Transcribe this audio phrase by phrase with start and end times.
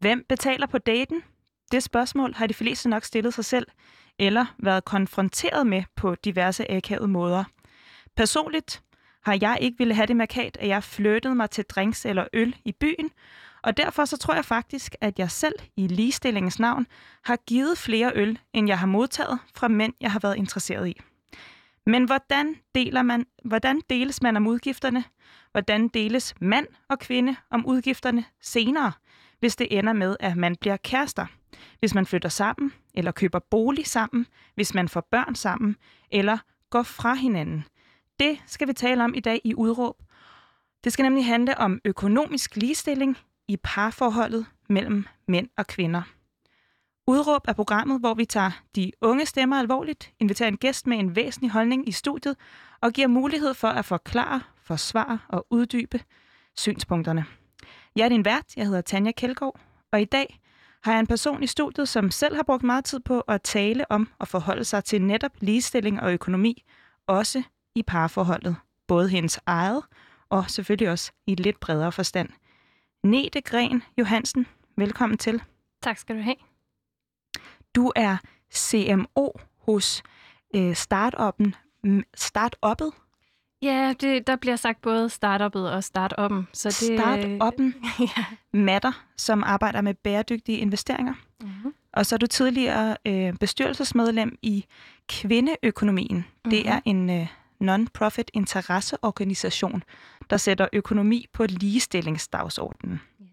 [0.00, 1.22] Hvem betaler på daten?
[1.72, 3.66] Det spørgsmål har de fleste nok stillet sig selv,
[4.18, 7.44] eller været konfronteret med på diverse akavede måder.
[8.16, 8.82] Personligt
[9.24, 12.56] har jeg ikke ville have det markat, at jeg flyttede mig til drinks eller øl
[12.64, 13.10] i byen,
[13.62, 16.86] og derfor så tror jeg faktisk, at jeg selv i ligestillingens navn
[17.24, 21.00] har givet flere øl, end jeg har modtaget fra mænd, jeg har været interesseret i.
[21.86, 25.04] Men hvordan, deler man, hvordan deles man om udgifterne?
[25.52, 28.92] Hvordan deles mand og kvinde om udgifterne senere,
[29.40, 31.26] hvis det ender med, at man bliver kærester?
[31.78, 35.76] Hvis man flytter sammen, eller køber bolig sammen, hvis man får børn sammen,
[36.10, 36.38] eller
[36.70, 37.64] går fra hinanden.
[38.20, 39.96] Det skal vi tale om i dag i Udråb.
[40.84, 43.18] Det skal nemlig handle om økonomisk ligestilling
[43.48, 46.02] i parforholdet mellem mænd og kvinder.
[47.06, 51.16] Udråb er programmet, hvor vi tager de unge stemmer alvorligt, inviterer en gæst med en
[51.16, 52.36] væsentlig holdning i studiet
[52.80, 56.00] og giver mulighed for at forklare, forsvare og uddybe
[56.56, 57.26] synspunkterne.
[57.96, 59.60] Jeg er din vært, jeg hedder Tanja Kjeldgaard,
[59.92, 60.40] og i dag
[60.82, 63.90] har jeg en person i studiet, som selv har brugt meget tid på at tale
[63.90, 66.64] om og forholde sig til netop ligestilling og økonomi,
[67.06, 67.42] også
[67.74, 68.56] i parforholdet.
[68.88, 69.82] Både hendes eget
[70.28, 72.28] og selvfølgelig også i et lidt bredere forstand.
[73.04, 74.46] Nete Gren Johansen,
[74.76, 75.42] velkommen til.
[75.82, 76.36] Tak skal du have.
[77.74, 78.16] Du er
[78.54, 80.02] CMO hos
[80.54, 81.54] øh, startuppen,
[82.14, 82.92] startuppet.
[83.62, 86.48] Ja, det, der bliver sagt både startuppet og startuppen.
[86.52, 87.74] Så det, startuppen
[88.16, 88.24] ja.
[88.52, 91.14] Matter, som arbejder med bæredygtige investeringer.
[91.40, 91.74] Mm-hmm.
[91.92, 94.64] Og så er du tidligere øh, bestyrelsesmedlem i
[95.08, 96.16] Kvindeøkonomien.
[96.16, 96.50] Mm-hmm.
[96.50, 97.26] Det er en øh,
[97.60, 99.82] non-profit interesseorganisation,
[100.30, 103.00] der sætter økonomi på ligestillingsdagsordenen.
[103.22, 103.28] Yes.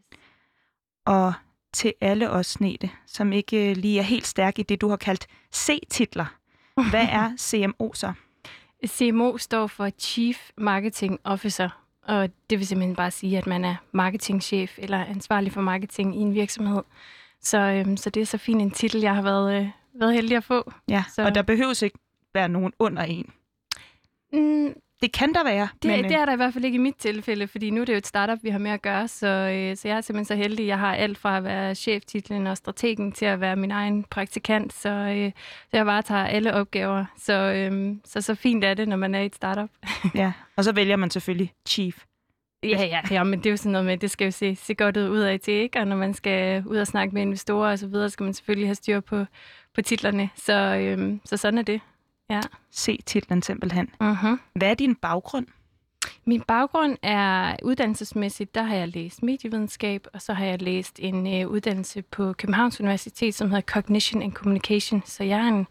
[1.05, 1.33] Og
[1.73, 5.27] til alle os, Nete, som ikke lige er helt stærk i det, du har kaldt
[5.55, 6.25] C-titler.
[6.89, 8.13] Hvad er CMO så?
[8.85, 11.69] CMO står for Chief Marketing Officer,
[12.03, 16.19] og det vil simpelthen bare sige, at man er marketingchef eller ansvarlig for marketing i
[16.19, 16.83] en virksomhed.
[17.41, 20.37] Så, øhm, så det er så fin en titel, jeg har været, øh, været heldig
[20.37, 20.71] at få.
[20.89, 21.25] Ja, så.
[21.25, 21.99] og der behøves ikke
[22.33, 23.33] være nogen under en.
[24.33, 25.67] Mm, det kan der være.
[25.81, 27.85] Det, men, det er der i hvert fald ikke i mit tilfælde, fordi nu er
[27.85, 30.25] det jo et startup, vi har med at gøre, så, øh, så jeg er simpelthen
[30.25, 30.67] så heldig.
[30.67, 34.73] Jeg har alt fra at være cheftitlen og strategen til at være min egen praktikant,
[34.73, 35.31] så, øh,
[35.61, 37.05] så jeg varetager alle opgaver.
[37.17, 39.69] Så, øh, så så fint er det, når man er i et startup.
[40.15, 42.03] ja, og så vælger man selvfølgelig chief.
[42.63, 44.73] Ja, ja, ja, men det er jo sådan noget med, det skal jo se, se
[44.73, 45.79] godt ud af til, ikke?
[45.79, 48.67] Og når man skal ud og snakke med investorer og så videre, skal man selvfølgelig
[48.67, 49.25] have styr på,
[49.75, 50.29] på titlerne.
[50.35, 51.81] Så, øh, så sådan er det.
[52.29, 52.41] Ja.
[52.71, 53.89] Se titlen simpelthen.
[54.03, 54.37] Uh-huh.
[54.53, 55.47] Hvad er din baggrund?
[56.25, 61.41] Min baggrund er uddannelsesmæssigt, der har jeg læst medievidenskab, og så har jeg læst en
[61.41, 65.03] øh, uddannelse på Københavns Universitet, som hedder Cognition and Communication.
[65.05, 65.67] Så jeg er en,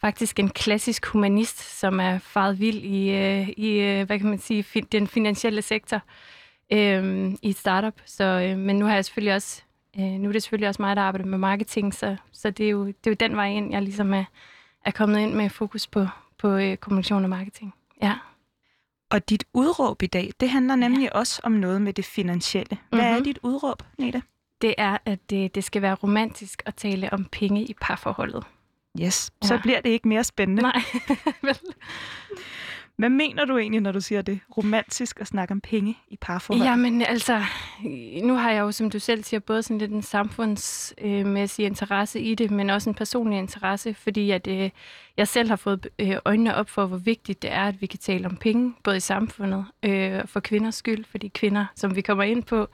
[0.00, 4.38] faktisk en klassisk humanist, som er faret vild i, øh, i øh, hvad kan man
[4.38, 6.02] sige, fin, den finansielle sektor
[6.72, 8.00] øh, i et startup.
[8.06, 9.62] Så, øh, men nu har jeg selvfølgelig også,
[9.98, 12.70] øh, nu er det selvfølgelig også mig, der arbejder med marketing, så, så det, er
[12.70, 14.24] jo, det er jo den vej ind, jeg ligesom er,
[14.84, 16.06] er kommet ind med fokus på,
[16.38, 17.74] på øh, kommunikation og marketing.
[18.02, 18.14] Ja.
[19.10, 21.18] Og dit udråb i dag, det handler nemlig ja.
[21.18, 22.78] også om noget med det finansielle.
[22.88, 23.14] Hvad mm-hmm.
[23.14, 23.24] er mhm.
[23.24, 24.20] dit udråb, Neda?
[24.60, 28.44] Det er, at det, det skal være romantisk at tale om penge i parforholdet.
[29.00, 29.46] Yes, ja.
[29.46, 30.62] så bliver det ikke mere spændende.
[30.62, 30.82] Nej,
[31.42, 31.58] vel.
[33.00, 34.40] Hvad mener du egentlig, når du siger det?
[34.56, 36.64] Romantisk at snakke om penge i parforhold?
[36.64, 37.42] Jamen altså,
[38.22, 42.34] nu har jeg jo, som du selv siger, både sådan lidt en samfundsmæssig interesse i
[42.34, 44.70] det, men også en personlig interesse, fordi at øh,
[45.16, 47.98] jeg selv har fået øh, øjnene op for, hvor vigtigt det er, at vi kan
[47.98, 52.24] tale om penge, både i samfundet øh, for kvinders skyld, fordi kvinder, som vi kommer
[52.24, 52.68] ind på,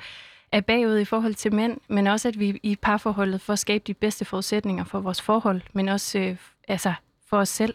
[0.53, 3.85] er bagud i forhold til mænd, men også at vi i parforholdet får skabt skabe
[3.87, 6.37] de bedste forudsætninger for vores forhold, men også øh,
[6.69, 6.93] altså
[7.29, 7.75] for os selv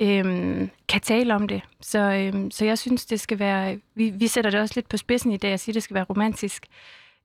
[0.00, 1.62] øhm, kan tale om det.
[1.80, 3.80] Så, øhm, så jeg synes, det skal være...
[3.94, 6.04] Vi, vi sætter det også lidt på spidsen i dag og siger, det skal være
[6.04, 6.66] romantisk.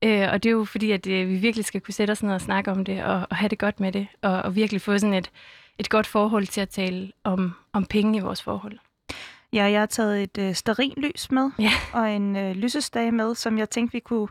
[0.03, 2.34] Øh, og det er jo fordi, at øh, vi virkelig skal kunne sætte os ned
[2.34, 4.97] og snakke om det, og, og have det godt med det, og, og virkelig få
[4.97, 5.31] sådan et,
[5.79, 8.79] et godt forhold til at tale om, om penge i vores forhold.
[9.53, 11.72] Ja, jeg har taget et øh, sterinlys med, ja.
[11.94, 14.28] og en øh, lysestage med, som jeg tænkte, vi kunne...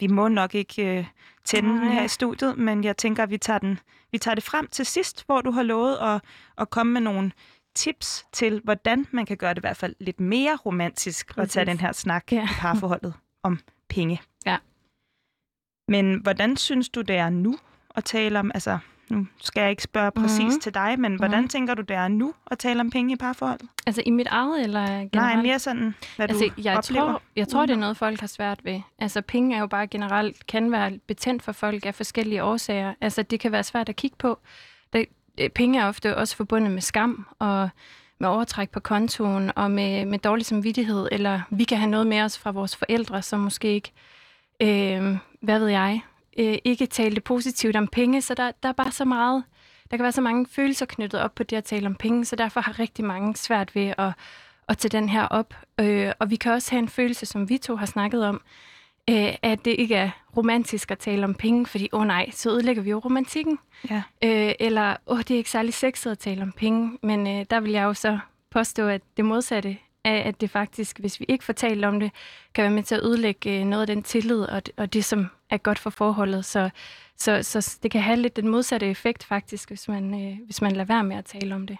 [0.00, 1.04] Vi må nok ikke øh,
[1.44, 3.78] tænde den her i studiet, men jeg tænker, at vi tager, den,
[4.12, 6.20] vi tager det frem til sidst, hvor du har lovet at,
[6.58, 7.32] at komme med nogle
[7.74, 11.42] tips til, hvordan man kan gøre det i hvert fald lidt mere romantisk Præcis.
[11.42, 12.44] at tage den her snak ja.
[12.44, 13.58] i parforholdet om
[13.88, 14.20] penge.
[14.46, 14.56] Ja.
[15.88, 17.58] Men hvordan synes du, det er nu
[17.96, 18.78] at tale om, altså
[19.10, 20.60] nu skal jeg ikke spørge præcis mm-hmm.
[20.60, 21.48] til dig, men hvordan mm-hmm.
[21.48, 23.68] tænker du, det er nu at tale om penge i parforholdet?
[23.86, 25.14] Altså i mit eget, eller generelt?
[25.14, 27.04] Nej, mere sådan, hvad altså, du jeg oplever.
[27.04, 28.80] Tror, jeg tror, det er noget, folk har svært ved.
[28.98, 32.94] Altså penge er jo bare generelt, kan være betændt for folk af forskellige årsager.
[33.00, 34.38] Altså det kan være svært at kigge på.
[34.92, 35.06] Det,
[35.40, 37.68] Øh, penge er ofte også forbundet med skam og
[38.18, 42.22] med overtræk på kontoen og med, med dårlig samvittighed, eller vi kan have noget med
[42.22, 43.92] os fra vores forældre, som måske ikke,
[44.62, 46.00] øh, hvad ved jeg,
[46.38, 49.44] øh, ikke talte positivt om penge, så der, der er bare så meget,
[49.90, 52.36] der kan være så mange følelser knyttet op på det at tale om penge, så
[52.36, 54.12] derfor har rigtig mange svært ved at,
[54.68, 55.54] at tage den her op.
[55.80, 58.40] Øh, og vi kan også have en følelse, som vi to har snakket om,
[59.10, 62.50] øh, at det ikke er romantisk at tale om penge, fordi, åh oh nej, så
[62.50, 63.58] ødelægger vi jo romantikken.
[63.90, 64.02] Ja.
[64.24, 67.46] Øh, eller, åh, oh, det er ikke særlig sexet at tale om penge, men øh,
[67.50, 68.18] der vil jeg jo så
[68.50, 72.10] påstå, at det modsatte af, at det faktisk, hvis vi ikke får talt om det,
[72.54, 75.26] kan være med til at ødelægge øh, noget af den tillid og, og det, som
[75.50, 76.44] er godt for forholdet.
[76.44, 76.70] Så,
[77.16, 80.72] så, så det kan have lidt den modsatte effekt faktisk, hvis man, øh, hvis man
[80.72, 81.76] lader være med at tale om det.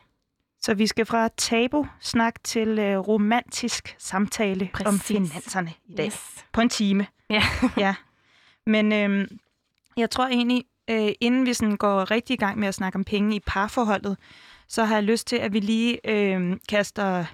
[0.62, 4.86] Så vi skal fra tabu-snak til øh, romantisk samtale Præcis.
[4.86, 6.06] om finanserne i dag.
[6.06, 6.44] Yes.
[6.52, 7.06] På en time.
[7.30, 7.42] Ja.
[7.76, 7.94] ja.
[8.66, 9.28] Men øh,
[9.96, 13.04] jeg tror egentlig, øh, inden vi sådan går rigtig i gang med at snakke om
[13.04, 14.16] penge i parforholdet,
[14.68, 17.24] så har jeg lyst til, at vi lige øh, kaster,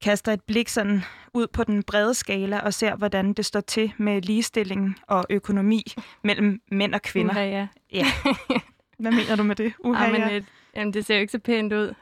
[0.00, 1.02] kaster et blik sådan
[1.34, 5.82] ud på den brede skala og ser, hvordan det står til med ligestilling og økonomi
[6.24, 7.32] mellem mænd og kvinder.
[7.32, 7.68] Uha, ja.
[7.92, 8.06] ja.
[9.00, 9.72] Hvad mener du med det?
[9.84, 10.40] Uha, Ja, men, ja.
[10.76, 11.94] jamen, det ser jo ikke så pænt ud.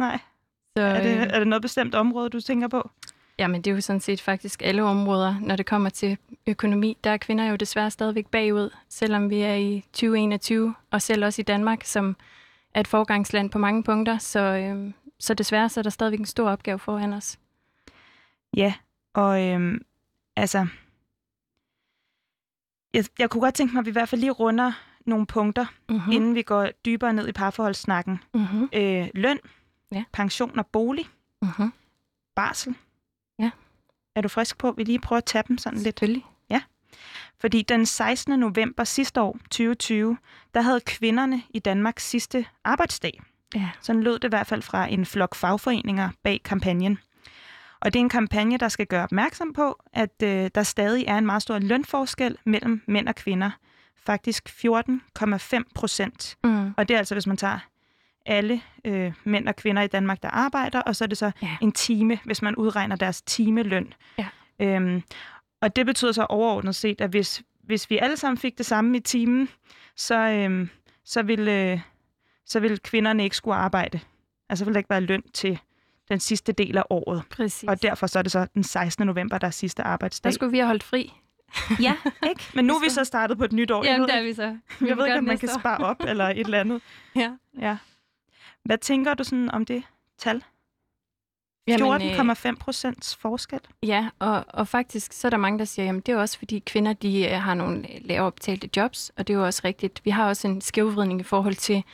[0.00, 0.18] Nej.
[0.76, 2.90] Så, Er det, øh, er det noget bestemt område, du tænker på?
[3.38, 6.96] Jamen, det er jo sådan set faktisk alle områder, når det kommer til økonomi.
[7.04, 11.42] Der er kvinder jo desværre stadigvæk bagud, selvom vi er i 2021, og selv også
[11.42, 12.16] i Danmark, som
[12.74, 14.18] er et forgangsland på mange punkter.
[14.18, 17.38] Så, øh, så desværre så er der stadigvæk en stor opgave foran os.
[18.56, 18.74] Ja,
[19.14, 19.84] og øhm,
[20.36, 20.66] altså...
[22.94, 24.72] Jeg, jeg kunne godt tænke mig, at vi i hvert fald lige runder
[25.06, 25.94] nogle punkter, mm.
[25.94, 26.12] Mm-hmm.
[26.12, 28.20] inden vi går dybere ned i parforholdssnakken.
[28.34, 28.68] Mm-hmm.
[28.72, 29.38] Øh, løn,
[29.92, 30.04] Ja.
[30.12, 31.06] pension og bolig,
[31.42, 31.72] Mm-hmm.
[32.34, 32.74] barsel.
[33.38, 33.50] Ja.
[34.14, 35.82] Er du frisk på, at vi lige prøver at tage dem sådan lidt?
[35.84, 36.24] Selvfølgelig.
[37.40, 38.40] Fordi den 16.
[38.40, 40.16] november sidste år, 2020,
[40.54, 43.20] der havde kvinderne i Danmark sidste arbejdsdag.
[43.54, 43.68] Ja.
[43.80, 46.98] Sådan lød det i hvert fald fra en flok fagforeninger bag kampagnen.
[47.80, 51.18] Og det er en kampagne, der skal gøre opmærksom på, at øh, der stadig er
[51.18, 53.50] en meget stor lønforskel mellem mænd og kvinder.
[53.96, 56.36] Faktisk 14,5 procent.
[56.44, 56.74] Mm.
[56.76, 57.58] Og det er altså, hvis man tager
[58.26, 61.56] alle øh, mænd og kvinder i Danmark, der arbejder, og så er det så Ja.
[61.62, 63.92] en time, hvis man udregner deres timeløn.
[64.18, 64.26] Ja.
[64.60, 65.02] Øhm,
[65.60, 68.96] og det betyder så overordnet set, at hvis, hvis vi alle sammen fik det samme
[68.96, 69.48] i timen,
[69.96, 70.68] så, øhm,
[71.04, 71.80] så, ville, øh,
[72.46, 74.00] så ville kvinderne ikke skulle arbejde.
[74.48, 75.58] Altså ville der ikke være løn til
[76.08, 77.22] den sidste del af året.
[77.30, 77.68] Præcis.
[77.68, 79.06] Og derfor så er det så den 16.
[79.06, 80.32] november, der er sidste der arbejdsdag.
[80.32, 81.12] skulle vi have holdt fri.
[81.82, 81.94] Ja,
[82.28, 82.42] ikke?
[82.54, 83.84] Men nu er vi så startet på et nyt år.
[83.84, 84.42] Jeg Jamen, ved der er vi så.
[84.42, 86.82] jeg Vi ved vil ikke om man kan spare op eller et eller andet.
[87.16, 87.30] Ja.
[87.60, 87.76] Ja.
[88.64, 89.82] Hvad tænker du sådan om det
[90.18, 90.44] tal?
[91.68, 93.60] Jamen, øh, 14,5 procents forskel.
[93.82, 96.58] Ja, og, og faktisk så er der mange, der siger, at det er også fordi
[96.58, 100.00] kvinder de øh, har nogle lavere betalte jobs, og det er jo også rigtigt.
[100.04, 101.84] Vi har også en skævvridning i forhold til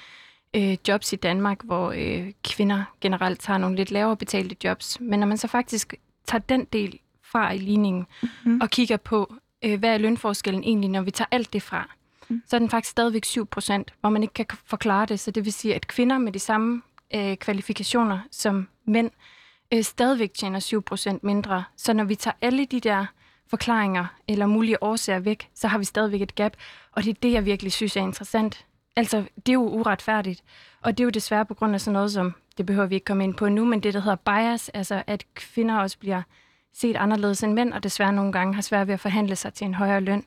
[0.56, 5.00] øh, jobs i Danmark, hvor øh, kvinder generelt har nogle lidt lavere betalte jobs.
[5.00, 5.94] Men når man så faktisk
[6.26, 8.06] tager den del fra i ligningen
[8.44, 8.60] Mhm.
[8.60, 9.34] og kigger på,
[9.64, 11.90] øh, hvad er lønforskellen egentlig, når vi tager alt det fra,
[12.28, 12.42] Mm.
[12.46, 15.20] så er den faktisk stadigvæk 7 procent, hvor man ikke kan forklare det.
[15.20, 16.82] Så det vil sige, at kvinder med de samme
[17.14, 19.10] øh, kvalifikationer som mænd,
[19.74, 21.64] øh, stadigvæk tjener 7 procent mindre.
[21.76, 23.06] Så når vi tager alle de der
[23.48, 26.52] forklaringer eller mulige årsager væk, så har vi stadigvæk et gap.
[26.92, 28.66] Og det er det, jeg virkelig synes er interessant.
[28.96, 30.42] Altså, det er jo uretfærdigt.
[30.82, 33.04] Og det er jo desværre på grund af sådan noget som, det behøver vi ikke
[33.04, 36.22] komme ind på nu, men det, der hedder bias, altså at kvinder også bliver
[36.74, 39.64] set anderledes end mænd, og desværre nogle gange har svært ved at forhandle sig til
[39.64, 40.24] en højere løn.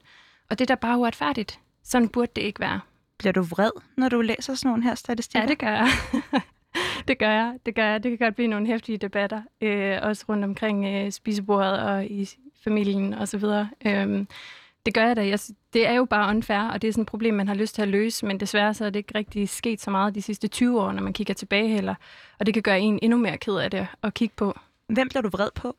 [0.49, 1.59] Og det er da bare uretfærdigt.
[1.89, 2.79] Sådan burde det ikke være.
[3.17, 5.41] Bliver du vred, når du læser sådan nogle her statistikker?
[5.41, 5.87] Ja, det gør jeg.
[7.07, 7.57] det gør jeg.
[7.65, 8.03] Det gør jeg.
[8.03, 12.29] Det kan godt blive nogle hæftige debatter, øh, også rundt omkring øh, spisebordet og i
[12.63, 13.69] familien og så videre.
[13.85, 14.27] Øhm,
[14.85, 15.27] det gør jeg da.
[15.27, 15.39] Jeg,
[15.73, 17.81] det er jo bare unfair, og det er sådan et problem, man har lyst til
[17.81, 20.81] at løse, men desværre så er det ikke rigtig sket så meget de sidste 20
[20.81, 21.95] år, når man kigger tilbage heller.
[22.39, 24.59] Og det kan gøre en endnu mere ked af det at kigge på.
[24.87, 25.75] Hvem bliver du vred på?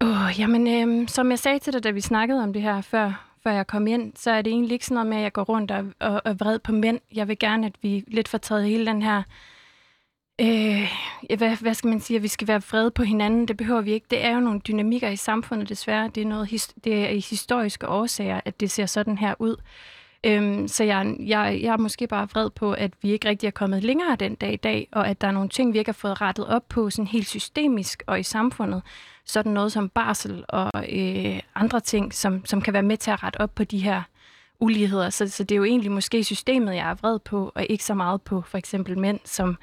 [0.00, 2.80] Åh, oh, jamen, øhm, som jeg sagde til dig, da vi snakkede om det her
[2.80, 5.32] før, før jeg kom ind, så er det egentlig ikke sådan noget med, at jeg
[5.32, 7.00] går rundt og, og, og vred på mænd.
[7.14, 9.22] Jeg vil gerne, at vi lidt får taget hele den her...
[10.40, 10.92] Øh,
[11.38, 12.16] hvad, hvad skal man sige?
[12.16, 13.48] At vi skal være vrede på hinanden.
[13.48, 14.06] Det behøver vi ikke.
[14.10, 16.10] Det er jo nogle dynamikker i samfundet, desværre.
[16.14, 19.56] Det er, noget, det er i historiske årsager, at det ser sådan her ud.
[20.24, 23.50] Øhm, så jeg, jeg, jeg er måske bare vred på, at vi ikke rigtig er
[23.50, 25.92] kommet længere den dag i dag, og at der er nogle ting, vi ikke har
[25.92, 28.82] fået rettet op på sådan helt systemisk og i samfundet.
[29.24, 33.22] Sådan noget som barsel og øh, andre ting, som, som kan være med til at
[33.22, 34.02] rette op på de her
[34.60, 35.10] uligheder.
[35.10, 37.94] Så, så det er jo egentlig måske systemet, jeg er vred på, og ikke så
[37.94, 39.56] meget på for eksempel mænd, som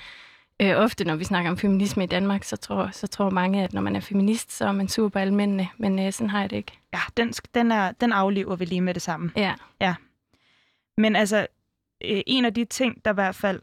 [0.61, 3.73] øh, ofte, når vi snakker om feminisme i Danmark, så tror, så tror mange, at
[3.73, 5.67] når man er feminist, så er man sur på alle mændene.
[5.77, 6.71] Men øh, sådan har jeg det ikke.
[6.93, 9.31] Ja, den, den, er, den aflever vi lige med det samme.
[9.81, 9.95] Ja.
[10.97, 11.47] Men altså,
[12.05, 13.59] øh, en af de ting, der i hvert fald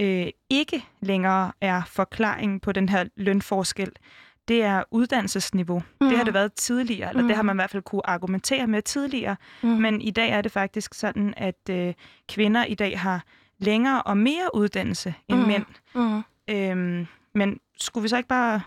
[0.00, 3.92] øh, ikke længere er forklaringen på den her lønforskel,
[4.48, 5.82] det er uddannelsesniveau.
[6.00, 6.08] Mm.
[6.08, 7.28] Det har det været tidligere, eller mm.
[7.28, 9.36] det har man i hvert fald kunne argumentere med tidligere.
[9.62, 9.68] Mm.
[9.68, 11.94] Men i dag er det faktisk sådan, at øh,
[12.28, 13.24] kvinder i dag har
[13.58, 15.46] længere og mere uddannelse end mm.
[15.46, 15.64] mænd.
[15.94, 16.22] Mm.
[16.54, 18.60] Øhm, men skulle vi så ikke bare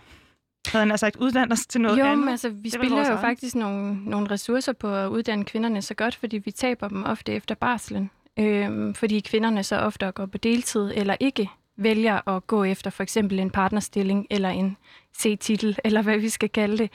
[0.68, 2.26] havde han sagt, uddanne os til noget jo, andet?
[2.26, 6.16] Jo, altså, vi spiller jo faktisk nogle, nogle ressourcer på at uddanne kvinderne så godt,
[6.16, 8.12] fordi vi taber dem ofte efter barslen.
[8.40, 13.04] Øhm, fordi kvinderne så ofte går på deltid, eller ikke vælger at gå efter for
[13.04, 14.78] eksempel en partnerstilling, eller en
[15.18, 16.92] C-titel, eller hvad vi skal kalde det.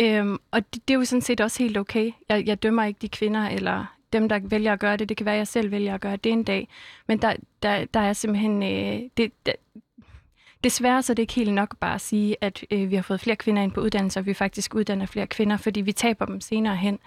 [0.00, 2.12] Øhm, og det, det er jo sådan set også helt okay.
[2.28, 5.08] Jeg, jeg dømmer ikke de kvinder, eller dem, der vælger at gøre det.
[5.08, 6.68] Det kan være, at jeg selv vælger at gøre det en dag.
[7.06, 8.62] Men der, der, der er simpelthen...
[8.62, 9.52] Øh, det, der,
[10.66, 13.20] Desværre så er det ikke helt nok bare at sige, at øh, vi har fået
[13.20, 16.40] flere kvinder ind på uddannelse, og vi faktisk uddanner flere kvinder, fordi vi taber dem
[16.40, 16.98] senere hen.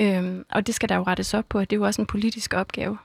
[0.00, 2.54] Øhm, og det skal der jo rettes op på, det er jo også en politisk
[2.54, 2.98] opgave.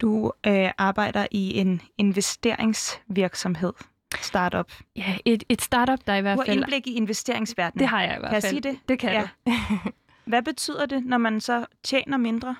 [0.00, 3.72] Du øh, arbejder i en investeringsvirksomhed,
[4.20, 4.72] startup.
[4.96, 6.46] Ja, et, et startup, der i hvert fald...
[6.46, 7.80] Du har indblik i investeringsverdenen.
[7.80, 8.42] Det har jeg i hvert fald.
[8.42, 8.78] Kan jeg sige det?
[8.88, 9.28] Det kan ja.
[9.46, 9.52] du.
[10.30, 12.56] Hvad betyder det, når man så tjener mindre?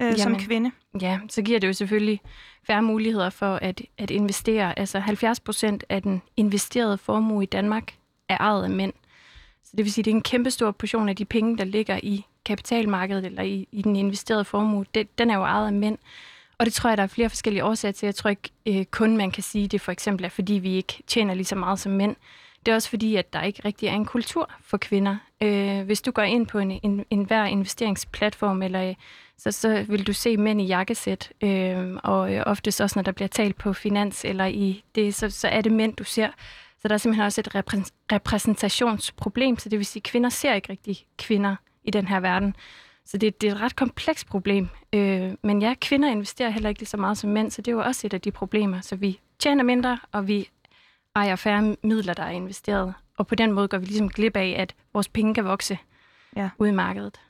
[0.00, 0.70] Øh, Jamen, som kvinde.
[1.00, 2.20] Ja, så giver det jo selvfølgelig
[2.66, 4.78] færre muligheder for at, at investere.
[4.78, 7.94] Altså 70 procent af den investerede formue i Danmark
[8.28, 8.92] er ejet af mænd.
[9.64, 11.64] Så det vil sige, at det er en kæmpe stor portion af de penge, der
[11.64, 14.84] ligger i kapitalmarkedet eller i, i den investerede formue.
[14.94, 15.98] Det, den er jo ejet af mænd.
[16.58, 18.06] Og det tror jeg, der er flere forskellige årsager til.
[18.06, 21.02] Jeg tror ikke øh, kun, man kan sige, det for eksempel er, fordi vi ikke
[21.06, 22.16] tjener lige så meget som mænd.
[22.66, 25.16] Det er også fordi, at der ikke rigtig er en kultur for kvinder.
[25.40, 28.94] Øh, hvis du går ind på en, en, en hver investeringsplatform eller
[29.38, 33.12] så, så vil du se mænd i jakkesæt, øh, og øh, oftest også, når der
[33.12, 36.28] bliver talt på finans eller i det, så, så er det mænd, du ser.
[36.82, 40.54] Så der er simpelthen også et repræ- repræsentationsproblem, så det vil sige, at kvinder ser
[40.54, 42.56] ikke rigtig kvinder i den her verden.
[43.04, 44.68] Så det, det er et ret komplekst problem.
[44.92, 47.76] Øh, men ja, kvinder investerer heller ikke lige så meget som mænd, så det er
[47.76, 48.80] jo også et af de problemer.
[48.80, 50.48] Så vi tjener mindre, og vi
[51.16, 52.94] ejer færre midler, der er investeret.
[53.16, 55.78] Og på den måde går vi ligesom glip af, at vores penge kan vokse
[56.36, 56.50] ja.
[56.58, 57.20] ud i markedet.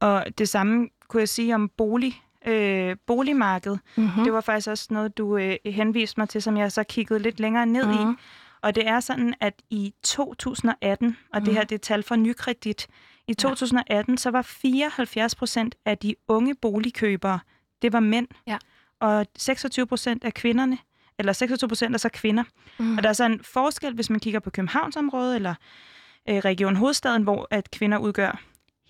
[0.00, 3.80] Og det samme kunne jeg sige om bolig, øh, boligmarkedet.
[3.96, 4.24] Mm-hmm.
[4.24, 7.40] Det var faktisk også noget, du øh, henviste mig til, som jeg så kiggede lidt
[7.40, 8.12] længere ned mm-hmm.
[8.12, 8.14] i.
[8.62, 11.44] Og det er sådan, at i 2018, og mm-hmm.
[11.44, 11.68] det her mhm.
[11.68, 12.86] det er tal fra Nykredit,
[13.28, 14.16] i 2018 ja.
[14.16, 17.38] så var 74 procent af de unge boligkøbere,
[17.82, 18.28] det var mænd.
[18.46, 18.58] Ja.
[19.00, 20.78] Og 26 procent af kvinderne,
[21.18, 22.44] eller 26 procent er så kvinder.
[22.78, 22.96] Mm.
[22.96, 25.54] Og der er så en forskel, hvis man kigger på Københavnsområdet eller
[26.28, 28.42] øh, Region Hovedstaden, hvor at kvinder udgør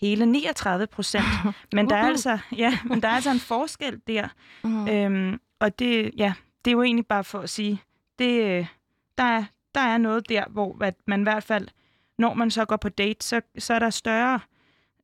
[0.02, 1.24] hele 39 procent.
[1.72, 4.28] Men der er altså, ja, men der er altså en forskel der.
[4.64, 4.90] Uh-huh.
[4.90, 7.82] Øhm, og det, ja, det er jo egentlig bare for at sige,
[8.18, 8.66] det,
[9.18, 9.44] der, er,
[9.74, 11.68] der er noget der, hvor at man i hvert fald,
[12.18, 14.40] når man så går på date, så, så er der større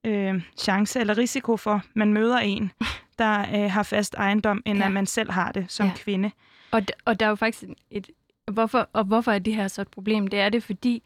[0.05, 2.73] øh, chance eller risiko for, at man møder en,
[3.19, 4.87] der øh, har fast ejendom, end ja.
[4.87, 5.93] at man selv har det som ja.
[5.97, 6.31] kvinde.
[6.71, 8.11] Og, og der er jo faktisk et...
[8.53, 10.27] Hvorfor, og hvorfor er det her så et problem?
[10.27, 11.03] Det er det, fordi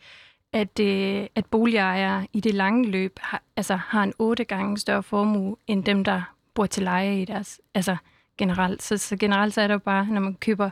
[0.53, 5.03] at, øh, at boligejere i det lange løb har, altså, har en otte gange større
[5.03, 6.23] formue end dem, der
[6.55, 7.97] bor til leje i deres, altså
[8.39, 8.83] generelt.
[8.83, 10.71] Så, så generelt så er det jo bare, når man køber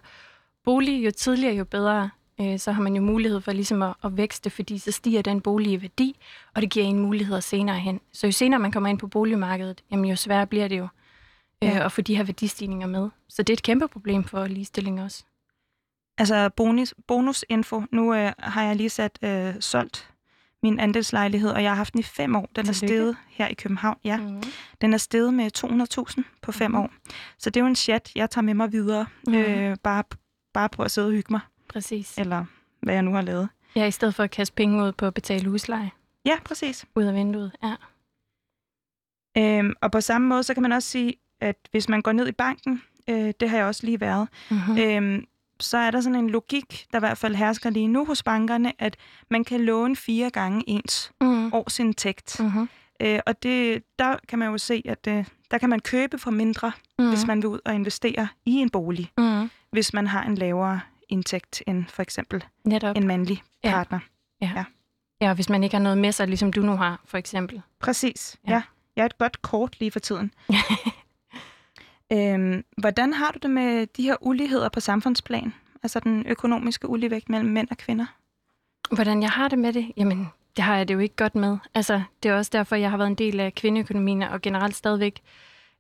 [0.65, 2.11] bolig, jo tidligere, jo bedre,
[2.41, 5.41] øh, så har man jo mulighed for ligesom at, at vækste, fordi så stiger den
[5.41, 6.17] bolig i værdi,
[6.55, 8.01] og det giver en muligheder senere hen.
[8.13, 10.89] Så jo senere man kommer ind på boligmarkedet, jamen jo sværere bliver det jo
[11.65, 11.85] øh, ja.
[11.85, 13.09] at få de her værdistigninger med.
[13.29, 15.25] Så det er et kæmpe problem for ligestilling også.
[16.21, 17.83] Altså bonus, bonusinfo.
[17.93, 20.11] Nu øh, har jeg lige sat øh, solgt
[20.63, 22.49] min andelslejlighed, og jeg har haft den i fem år.
[22.57, 23.97] Den er steget her i København.
[24.05, 24.43] Ja, mm.
[24.81, 25.51] Den er steget med
[26.19, 26.77] 200.000 på fem mm.
[26.77, 26.91] år.
[27.39, 29.07] Så det er jo en chat, jeg tager med mig videre.
[29.27, 29.35] Mm.
[29.35, 30.05] Øh, bare,
[30.55, 31.41] bare på at sidde og hygge mig.
[31.69, 32.19] Præcis.
[32.19, 32.45] Eller
[32.81, 33.49] hvad jeg nu har lavet.
[33.77, 35.91] Ja, i stedet for at kaste penge ud på at betale husleje.
[36.25, 36.87] Ja, præcis.
[36.95, 37.75] Ud af vinduet, ja.
[39.39, 42.29] Øhm, og på samme måde, så kan man også sige, at hvis man går ned
[42.29, 44.79] i banken, øh, det har jeg også lige været, mm-hmm.
[44.79, 45.27] øhm,
[45.61, 48.73] så er der sådan en logik, der i hvert fald hersker lige nu hos bankerne,
[48.79, 48.97] at
[49.31, 51.53] man kan låne fire gange ens mm.
[51.53, 52.41] årsindtægt.
[52.41, 52.69] Mm-hmm.
[53.03, 56.31] Øh, og det, der kan man jo se, at øh, der kan man købe for
[56.31, 57.09] mindre, mm.
[57.09, 59.51] hvis man vil ud og investere i en bolig, mm.
[59.71, 62.97] hvis man har en lavere indtægt end for eksempel Netop.
[62.97, 63.99] en mandlig partner.
[64.43, 64.47] Ja.
[64.47, 64.53] Ja.
[64.57, 64.65] ja.
[65.27, 67.63] ja, hvis man ikke har noget med sig, ligesom du nu har, for eksempel.
[67.81, 68.53] Præcis, ja.
[68.53, 68.63] ja.
[68.97, 70.33] Jeg er et godt kort lige for tiden.
[72.13, 75.55] Øhm, hvordan har du det med de her uligheder på samfundsplan?
[75.83, 78.07] Altså den økonomiske uligevægt mellem mænd og kvinder?
[78.95, 79.93] Hvordan jeg har det med det?
[79.97, 81.59] Jamen, det har jeg det jo ikke godt med.
[81.75, 85.21] Altså, det er også derfor, jeg har været en del af kvindeøkonomien, og generelt stadigvæk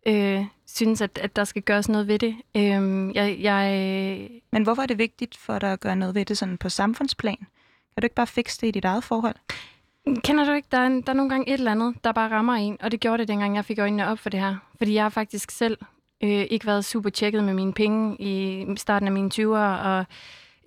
[0.06, 2.36] øh, synes, at, at der skal gøres noget ved det.
[2.56, 4.30] Øh, jeg, jeg...
[4.52, 7.36] Men hvorfor er det vigtigt for dig at gøre noget ved det sådan på samfundsplan?
[7.36, 9.36] Kan du ikke bare fikse det i dit eget forhold?
[10.24, 12.54] Kender du ikke, der er, der er nogle gange et eller andet, der bare rammer
[12.54, 14.56] en, og det gjorde det, dengang jeg fik øjnene op for det her.
[14.78, 15.78] Fordi jeg har faktisk selv
[16.22, 20.04] øh, ikke været super tjekket med mine penge i starten af mine 20'ere, og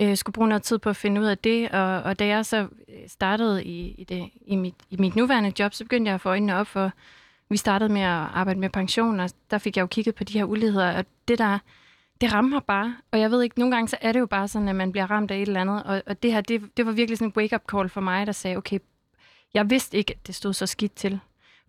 [0.01, 1.71] øh, skulle bruge noget tid på at finde ud af det.
[1.71, 5.53] Og, og da jeg så øh, startede i, i, det, i, mit, i mit nuværende
[5.59, 6.91] job, så begyndte jeg at få øjnene op for,
[7.49, 10.33] vi startede med at arbejde med pension, og der fik jeg jo kigget på de
[10.33, 11.59] her uligheder, og det der,
[12.21, 12.95] det rammer bare.
[13.11, 15.11] Og jeg ved ikke, nogle gange så er det jo bare sådan, at man bliver
[15.11, 17.33] ramt af et eller andet, og, og det her, det, det var virkelig sådan en
[17.37, 18.79] wake-up call for mig, der sagde, okay,
[19.53, 21.19] jeg vidste ikke, at det stod så skidt til.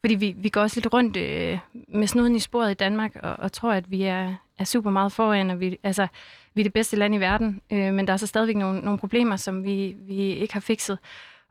[0.05, 1.59] Fordi vi, vi går også lidt rundt øh,
[1.89, 5.13] med snuden i sporet i Danmark, og, og tror, at vi er, er super meget
[5.13, 6.07] foran, og vi, altså,
[6.55, 7.61] vi er det bedste land i verden.
[7.73, 10.99] Øh, men der er så stadigvæk nogle, nogle problemer, som vi, vi ikke har fikset.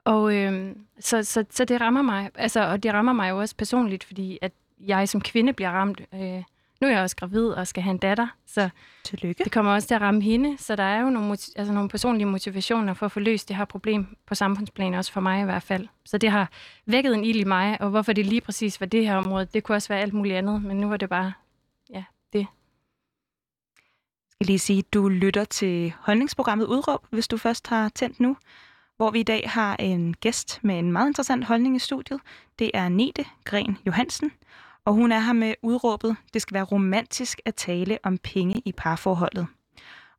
[0.03, 3.55] Og øh, så, så, så det rammer mig, altså, og det rammer mig jo også
[3.55, 6.01] personligt, fordi at jeg som kvinde bliver ramt.
[6.13, 6.43] Øh,
[6.83, 8.69] nu er jeg også gravid og skal have en datter, så
[9.03, 9.43] Tillykke.
[9.43, 10.57] det kommer også til at ramme hende.
[10.57, 13.65] Så der er jo nogle, altså nogle personlige motivationer for at få løst det her
[13.65, 15.87] problem på samfundsplan, også for mig i hvert fald.
[16.05, 16.49] Så det har
[16.85, 19.63] vækket en ild i mig, og hvorfor det lige præcis var det her område, det
[19.63, 21.33] kunne også være alt muligt andet, men nu var det bare,
[21.89, 22.47] ja, det.
[24.31, 28.37] Skal lige sige, at du lytter til holdningsprogrammet Udråb, hvis du først har tændt nu,
[28.97, 32.19] hvor vi i dag har en gæst med en meget interessant holdning i studiet.
[32.59, 34.31] Det er Nete Gren Johansen,
[34.85, 38.71] og hun er her med udråbet, det skal være romantisk at tale om penge i
[38.71, 39.47] parforholdet.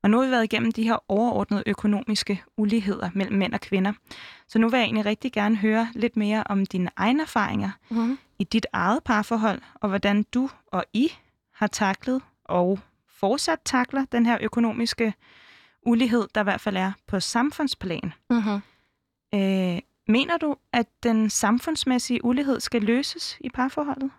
[0.02, 3.92] Og nu har vi været igennem de her overordnede økonomiske uligheder mellem mænd og kvinder.
[4.48, 8.18] Så nu vil jeg egentlig rigtig gerne høre lidt mere om dine egne erfaringer Mm-hmm.
[8.38, 11.12] i dit eget parforhold, og hvordan du og I
[11.54, 12.78] har taklet og
[13.08, 15.14] fortsat takler den her økonomiske
[15.86, 18.12] ulighed, der i hvert fald er på samfundsplan.
[18.30, 18.60] Mm-hmm.
[19.34, 19.78] Øh,
[20.08, 24.10] mener du, at den samfundsmæssige ulighed skal løses i parforholdet?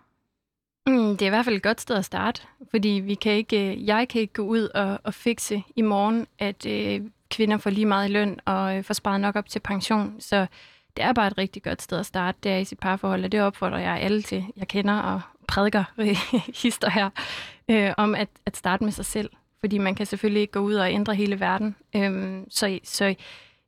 [0.86, 3.70] Mm, det er i hvert fald et godt sted at starte, fordi vi kan ikke,
[3.70, 7.00] øh, jeg kan ikke gå ud og, og fikse i morgen, at øh,
[7.30, 10.16] kvinder får lige meget i løn og øh, får sparet nok op til pension.
[10.18, 10.46] Så
[10.96, 13.32] det er bare et rigtig godt sted at starte, det er i sit parforhold, og
[13.32, 14.44] det opfordrer jeg alle til.
[14.56, 15.84] Jeg kender og prædiker
[16.62, 17.10] hister her,
[17.70, 19.30] øh, om at, at starte med sig selv.
[19.60, 21.76] Fordi man kan selvfølgelig ikke gå ud og ændre hele verden.
[21.96, 23.14] Øh, så så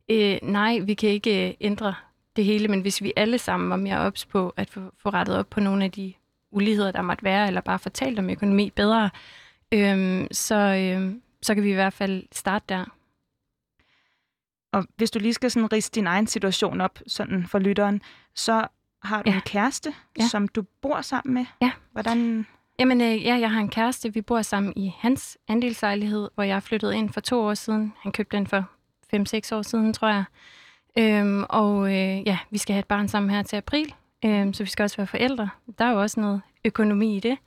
[0.08, 1.94] øh, nej, vi kan ikke øh, ændre
[2.36, 5.36] det hele, men hvis vi alle sammen var mere ops på at få, få rettet
[5.36, 6.12] op på nogle af de
[6.50, 9.10] uligheder, der måtte være, eller bare fortalt om økonomi bedre,
[9.72, 12.84] øhm, så, øhm, så kan vi i hvert fald starte der.
[14.72, 18.02] Og hvis du lige skal sådan riste din egen situation op sådan for lytteren,
[18.34, 18.66] så
[19.02, 19.34] har du Ja.
[19.36, 20.26] en kæreste, Ja.
[20.28, 21.44] som du bor sammen med.
[21.62, 21.70] Ja.
[21.92, 22.46] Hvordan
[22.80, 24.14] Jamen, øh, ja, jeg har en kæreste.
[24.14, 27.92] Vi bor sammen i hans andelslejlighed, hvor jeg flyttede ind for to år siden.
[28.02, 28.64] Han købte den for
[29.10, 30.24] 5-6 år siden, tror jeg.
[30.98, 34.62] Øhm, og øh, ja, vi skal have et barn sammen her til april, øhm, så
[34.64, 35.48] vi skal også være forældre.
[35.78, 37.38] Der er jo også noget økonomi i det.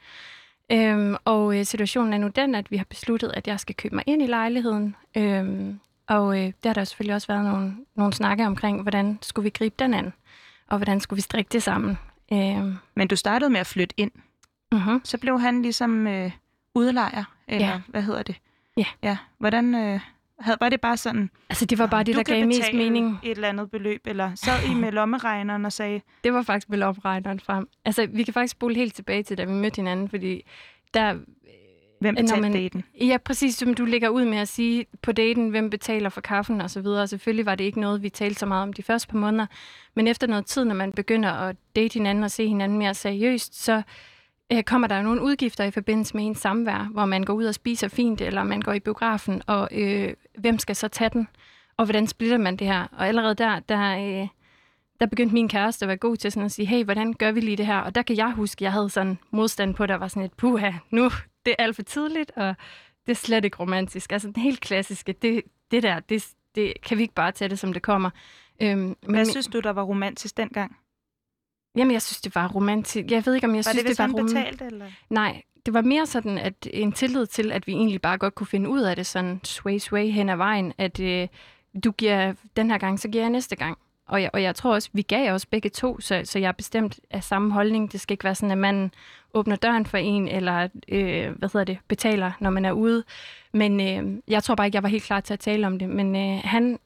[0.71, 3.95] Øhm, og øh, situationen er nu den, at vi har besluttet, at jeg skal købe
[3.95, 4.95] mig ind i lejligheden.
[5.17, 9.43] Øhm, og øh, der har der selvfølgelig også været nogle, nogle snakke omkring, hvordan skulle
[9.43, 10.13] vi gribe den an,
[10.67, 11.97] og hvordan skulle vi strikke det sammen.
[12.33, 14.11] Øhm, Men du startede med at flytte ind.
[14.75, 14.99] uh-huh.
[15.03, 16.31] Så blev han ligesom øh,
[16.75, 17.81] udlejer, eller Ja.
[17.87, 18.35] hvad hedder det?
[18.77, 18.85] Ja.
[19.03, 19.17] ja.
[19.37, 19.99] Hvordan øh,
[20.59, 23.19] var det bare sådan, Altså, det var bare det, der gav mest mening.
[23.23, 26.83] et eller andet beløb, eller sad I med lommeregneren og sagde, Det var faktisk vel
[26.83, 27.67] opregneren frem.
[27.85, 30.41] Altså, vi kan faktisk spole helt tilbage til, da vi mødte hinanden, fordi
[30.93, 31.13] der...
[31.99, 32.83] hvem Når betalte man- daten?
[33.01, 36.61] Ja, præcis som du lægger ud med at sige på daten, hvem betaler for kaffen
[36.61, 37.07] og så videre.
[37.07, 39.45] Selvfølgelig var det ikke noget, vi talte så meget om de første par måneder.
[39.95, 43.63] Men efter noget tid, når man begynder at date hinanden og se hinanden mere seriøst,
[43.63, 43.81] så
[44.51, 47.45] øh, kommer der jo nogle udgifter i forbindelse med ens samvær, hvor man går ud
[47.45, 51.27] og spiser fint, eller man går i biografen, og øh, hvem skal så tage den?
[51.77, 52.87] Og hvordan splitter man det her?
[52.91, 54.27] Og allerede der, der, øh,
[54.99, 57.39] der begyndte min kæreste at være god til sådan at sige, hey, hvordan gør vi
[57.39, 57.77] lige det her?
[57.77, 60.71] Og der kan jeg huske, jeg havde sådan modstand på, der var sådan et, puha,
[60.91, 61.09] nu
[61.45, 62.55] det er alt for tidligt, og
[63.05, 64.11] det er slet ikke romantisk.
[64.11, 67.59] Altså den helt klassiske, det, det der, det, det kan vi ikke bare tage det,
[67.59, 68.09] som det kommer.
[68.61, 70.77] Øhm, men, Hvad synes du, der var romantisk dengang?
[71.75, 73.11] Jamen, jeg synes, det var romantisk.
[73.11, 74.65] Jeg ved ikke, om jeg Var synes, det, det var han rom- betalte?
[74.65, 74.85] Eller?
[75.09, 78.47] Nej, det var mere sådan, at en tillid til, at vi egentlig bare godt kunne
[78.47, 81.27] finde ud af det sådan sway, sway hen ad vejen, at øh,
[81.83, 83.77] du giver den her gang, så giver jeg næste gang.
[84.07, 86.51] Og jeg, og jeg tror også, vi gav os begge to, så, så jeg er
[86.51, 87.91] bestemt af samme holdning.
[87.91, 88.91] Det skal ikke være sådan, at man
[89.33, 93.03] åbner døren for en, eller øh, hvad hedder det, betaler, når man er ude.
[93.53, 95.89] Men øh, jeg tror bare ikke, jeg var helt klar til at tale om det.
[95.89, 96.79] Men øh, han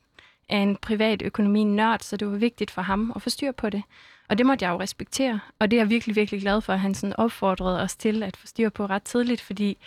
[0.50, 3.84] er en privat økonomi-nørd, så det var vigtigt for ham at få styr på det.
[4.30, 5.40] Og det måtte jeg jo respektere.
[5.60, 8.38] Og det er jeg virkelig, virkelig glad for, at han sådan opfordrede os til at
[8.38, 9.78] få styr på ret tidligt, fordi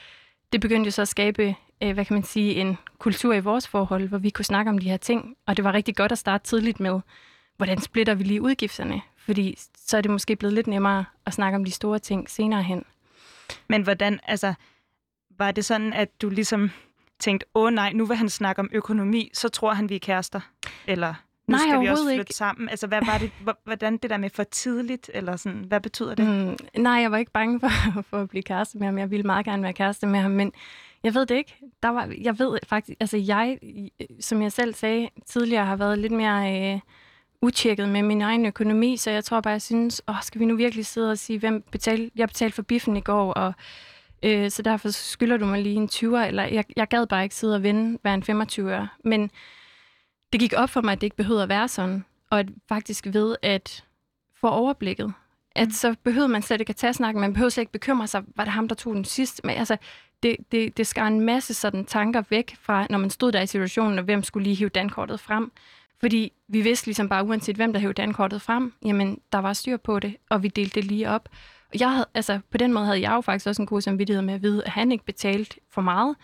[0.53, 3.69] det begyndte jo så at skabe, øh, hvad kan man sige, en kultur i vores
[3.69, 5.37] forhold, hvor vi kunne snakke om de her ting.
[5.47, 7.01] Og det var rigtig godt at starte tidligt med,
[7.57, 9.01] hvordan splitter vi lige udgifterne?
[9.17, 12.63] Fordi så er det måske blevet lidt nemmere at snakke om de store ting senere
[12.63, 12.85] hen.
[13.69, 14.55] Men hvordan, altså,
[15.39, 16.71] var det sådan, at du ligesom
[17.19, 20.41] tænkte, åh nej, nu vil han snakke om økonomi, så tror han, vi er kærester?
[20.87, 21.15] Eller
[21.49, 22.35] nu Nej, skal vi også flytte ikke.
[22.35, 22.69] sammen.
[22.69, 26.15] Altså, hvad var det, hvor- hvordan det der med for tidligt, eller sådan, hvad betyder
[26.15, 26.27] det?
[26.27, 27.69] Mm, nej, jeg var ikke bange for,
[28.11, 28.99] for at blive kæreste med ham.
[28.99, 30.53] Jeg ville meget gerne være kæreste med ham, men
[31.05, 31.57] jeg ved det ikke.
[31.83, 33.59] Der var, jeg ved faktisk, altså jeg,
[34.21, 36.81] som jeg selv sagde tidligere, har været lidt mere øh,
[37.43, 40.57] utjekket med min egen økonomi, så jeg tror bare, jeg synes, åh, skal vi nu
[40.57, 43.53] virkelig sidde og sige, hvem betalte, jeg betalte for biffen i går, og
[44.23, 47.35] øh, så derfor skylder du mig lige en 20'er, eller jeg, jeg gad bare ikke
[47.35, 48.87] sidde og vinde hver en 25'er.
[49.05, 49.31] Men
[50.33, 53.07] det gik op for mig, at det ikke behøvede at være sådan, og at faktisk
[53.13, 53.85] ved at
[54.41, 55.13] få overblikket,
[55.55, 58.23] at så behøvede man slet ikke at tage snakken, man behøvede slet ikke bekymre sig,
[58.37, 59.47] var det ham, der tog den sidste?
[59.47, 59.77] Men altså,
[60.23, 63.47] det, det, det skar en masse sådan tanker væk fra, når man stod der i
[63.47, 65.53] situationen, og hvem skulle lige hive dankortet frem.
[66.01, 69.77] Fordi vi vidste ligesom bare, uanset hvem der hævde dankortet frem, jamen, der var styr
[69.77, 71.29] på det, og vi delte det lige op.
[71.73, 74.23] Og jeg havde, altså, på den måde havde jeg jo faktisk også en god samvittighed
[74.23, 76.17] med at vide, at han ikke betalte for meget,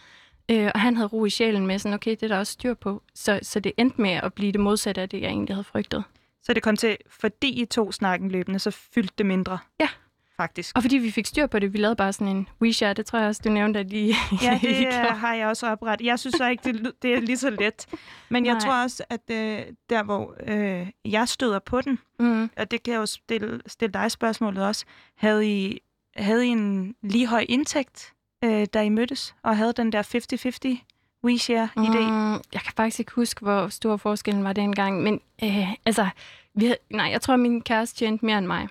[0.50, 2.74] øh, og han havde ro i sjælen med sådan, okay, det er der også styr
[2.74, 3.02] på.
[3.14, 6.04] Så, så det endte med at blive det modsatte af det, jeg egentlig havde frygtet.
[6.42, 9.59] Så det kom til, fordi I to snakken løbende, så fyldte det mindre?
[9.80, 9.88] Ja.
[10.37, 10.76] Faktisk.
[10.76, 13.18] Og fordi vi fik styr på det, vi lavede bare sådan en WeChat, det tror
[13.18, 14.07] jeg også, du nævnte, at I,
[14.42, 16.00] Ja, det har jeg også opret.
[16.00, 17.87] Jeg synes så ikke, det, det er lige så let.
[18.28, 18.61] Men jeg Nej.
[18.61, 22.50] tror også, at øh, der, hvor øh, jeg støder på den, Mm.
[22.57, 24.85] og det kan jeg jo stille, stille dig spørgsmålet også,
[25.16, 25.80] havde I,
[26.16, 28.12] havde I en lige høj indtægt,
[28.44, 30.85] øh, da I mødtes, og havde den der 50-50
[31.26, 32.11] WeShare-idé?
[32.11, 36.09] Mm, jeg kan faktisk ikke huske, hvor stor forskellen var dengang, men øh, altså,
[36.54, 38.68] vi havde, nej, jeg tror, min kæreste tjente mere end mig.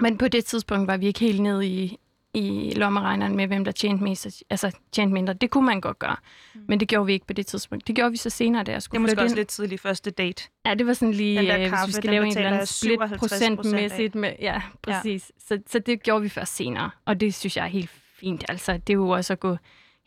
[0.00, 1.98] Men på det tidspunkt var vi ikke helt nede i,
[2.34, 5.32] i lommeregneren med, hvem der tjente mest, altså tjente mindre.
[5.32, 6.16] Det kunne man godt gøre,
[6.54, 6.60] mm.
[6.68, 7.86] men det gjorde vi ikke på det tidspunkt.
[7.86, 9.36] Det gjorde vi så senere, da jeg Det er skulle måske også ind.
[9.36, 10.42] lidt tidlig første date.
[10.66, 12.50] Ja, det var sådan lige, Den der øh, hvis kaffe, vi skal lave en eller
[12.50, 13.18] anden split 57% af.
[13.18, 14.14] procentmæssigt.
[14.14, 15.30] Med, ja, præcis.
[15.50, 15.56] Ja.
[15.56, 17.90] Så, så det gjorde vi først senere, og det synes jeg er helt
[18.20, 18.44] fint.
[18.48, 19.56] Altså, det er jo også at gå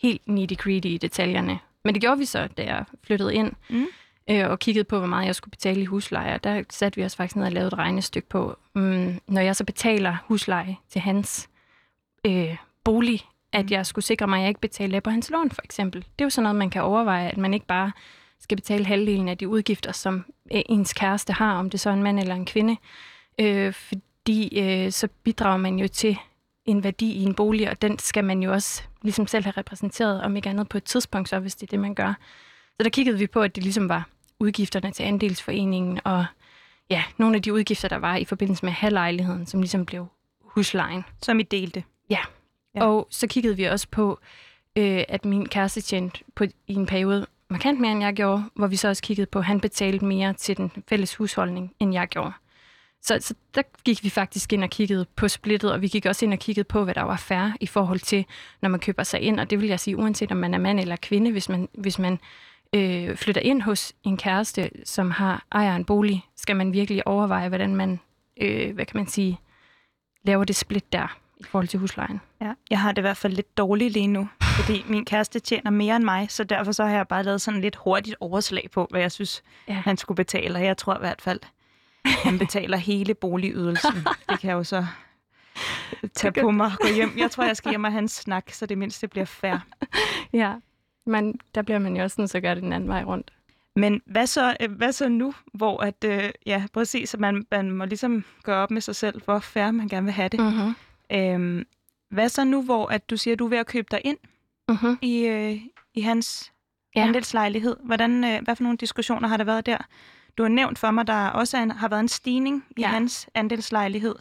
[0.02, 1.60] helt nitty-gritty i detaljerne.
[1.86, 3.86] Men det gjorde vi så, da jeg flyttede ind, Mm.
[4.30, 6.40] øh, og kiggede på, hvor meget jeg skulle betale i husleje.
[6.44, 9.64] Der satte vi os faktisk ned og lavede et regnestykke på, mm, når jeg så
[9.66, 11.50] betaler husleje til hans
[12.26, 13.22] øh, bolig,
[13.54, 13.72] at Mm.
[13.72, 16.02] jeg skulle sikre mig, at jeg ikke betaler på hans lån, for eksempel.
[16.02, 17.92] Det er jo sådan noget, man kan overveje, at man ikke bare
[18.40, 21.94] skal betale halvdelen af de udgifter, som øh, ens kæreste har, om det så er
[21.94, 22.78] en mand eller en kvinde.
[23.40, 26.18] Øh, fordi øh, så bidrager man jo til
[26.66, 30.22] en værdi i en bolig, og den skal man jo også ligesom selv have repræsenteret,
[30.22, 32.14] om ikke andet på et tidspunkt, så hvis det er det, man gør.
[32.78, 34.08] Så der kiggede vi på, at det ligesom var
[34.40, 36.26] udgifterne til andelsforeningen, og
[36.90, 40.08] ja, nogle af de udgifter, der var i forbindelse med halvlejligheden, som ligesom blev
[40.42, 41.04] huslejen.
[41.22, 41.84] Som I delte.
[42.10, 42.20] Ja.
[42.76, 42.84] Ja.
[42.84, 44.20] Og så kiggede vi også på,
[44.76, 48.68] øh, at min kæreste tjente på, i en periode markant mere, end jeg gjorde, hvor
[48.68, 52.08] vi så også kiggede på, at han betalte mere til den fælles husholdning, end jeg
[52.08, 52.34] gjorde.
[53.06, 56.26] Så, så der gik vi faktisk ind og kiggede på splittet, og vi gik også
[56.26, 58.26] ind og kiggede på, hvad der var fair i forhold til,
[58.62, 59.40] når man køber sig ind.
[59.40, 62.00] Og det vil jeg sige, uanset om man er mand eller kvinde, hvis man, hvis
[62.00, 62.20] man
[62.76, 67.48] øh, flytter ind hos en kæreste, som har ejer en bolig, skal man virkelig overveje,
[67.50, 68.00] hvordan man,
[68.42, 69.40] øh, hvad kan man sige,
[70.26, 72.22] laver det split der i forhold til huslejen.
[72.42, 72.54] Ja.
[72.70, 75.96] Jeg har det i hvert fald lidt dårligt lige nu, fordi min kæreste tjener mere
[75.96, 79.02] end mig, så derfor så har jeg bare lavet sådan lidt hurtigt overslag på, hvad
[79.02, 79.74] jeg synes, Ja.
[79.74, 80.56] han skulle betale.
[80.56, 81.40] Og jeg tror i hvert fald,
[82.06, 83.94] han betaler hele boligydelsen.
[84.30, 84.86] Det kan jeg jo så
[86.14, 87.14] tage på mig og gå hjem.
[87.18, 89.58] Jeg tror, jeg skal hjem og have en snak, så det mindste bliver fair.
[90.34, 90.54] Ja,
[91.06, 93.34] men der bliver man jo også til at gøre det den anden vej rundt.
[93.76, 97.72] Men hvad så, øh, hvad så nu, hvor at, øh, ja, præcis, at man, man
[97.72, 100.40] må ligesom gøre op med sig selv, hvor fair man gerne vil have det.
[100.40, 100.76] Mm-hmm.
[101.12, 101.66] Øhm,
[102.10, 104.18] hvad så nu, hvor at du siger, at du er ved at købe dig ind
[104.70, 104.98] Mm-hmm.
[105.02, 105.58] i, øh,
[105.94, 106.54] i hans
[106.96, 107.02] ja.
[107.02, 107.78] andelslejlighed?
[107.84, 109.78] Hvordan, øh, hvad for nogle diskussioner har der været der?
[110.38, 112.88] Du har nævnt for mig, der også en, har været en stigning i Ja.
[112.88, 114.16] hans andelslejlighed.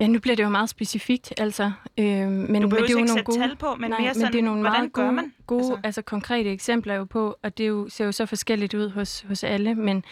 [0.00, 1.72] Ja, nu bliver det jo meget specifikt, altså.
[1.98, 3.90] Øh, men, Du men behøver det er jo ikke nogle sætte gode, tal på, men
[3.90, 5.32] nej, mere sådan, men det er nogle hvordan meget gør man?
[5.46, 5.72] gode altså.
[5.72, 8.88] Altså- altså konkrete eksempler jo på, og det er jo, ser jo så forskelligt ud
[8.90, 10.04] hos, hos alle, men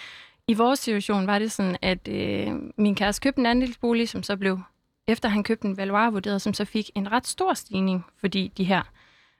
[0.48, 4.36] i vores situation var det sådan, at øh, min kæreste købte en andelsbolig, som så
[4.36, 4.60] blev,
[5.08, 8.82] efter han købte en valuarvurderet, som så fik en ret stor stigning, fordi de her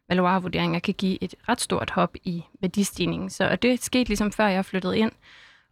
[0.09, 3.31] valuarvurderinger kan give et ret stort hop i værdistigningen.
[3.31, 5.13] Så og det skete ligesom før jeg flyttede ind.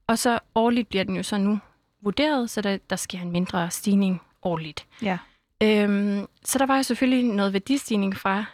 [0.07, 1.59] Og så årligt bliver den jo så nu
[2.03, 4.87] vurderet, så der, der sker en mindre stigning årligt.
[5.03, 5.19] Ja.
[5.63, 8.45] Øhm, så der var jo selvfølgelig noget værdistigning fra,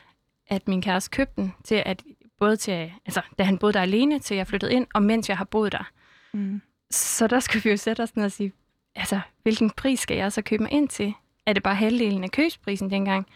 [0.47, 2.03] at min kæreste købte den, til at
[2.41, 5.39] både til, altså, da han boede der alene, til jeg flyttede ind, og mens jeg
[5.39, 5.91] har boet der.
[6.33, 6.63] Mm.
[6.91, 8.53] Så der skulle vi jo sætte os ned og sige,
[8.95, 11.15] altså, hvilken pris skal jeg så købe mig ind til?
[11.47, 13.27] Er det bare halvdelen af købsprisen dengang?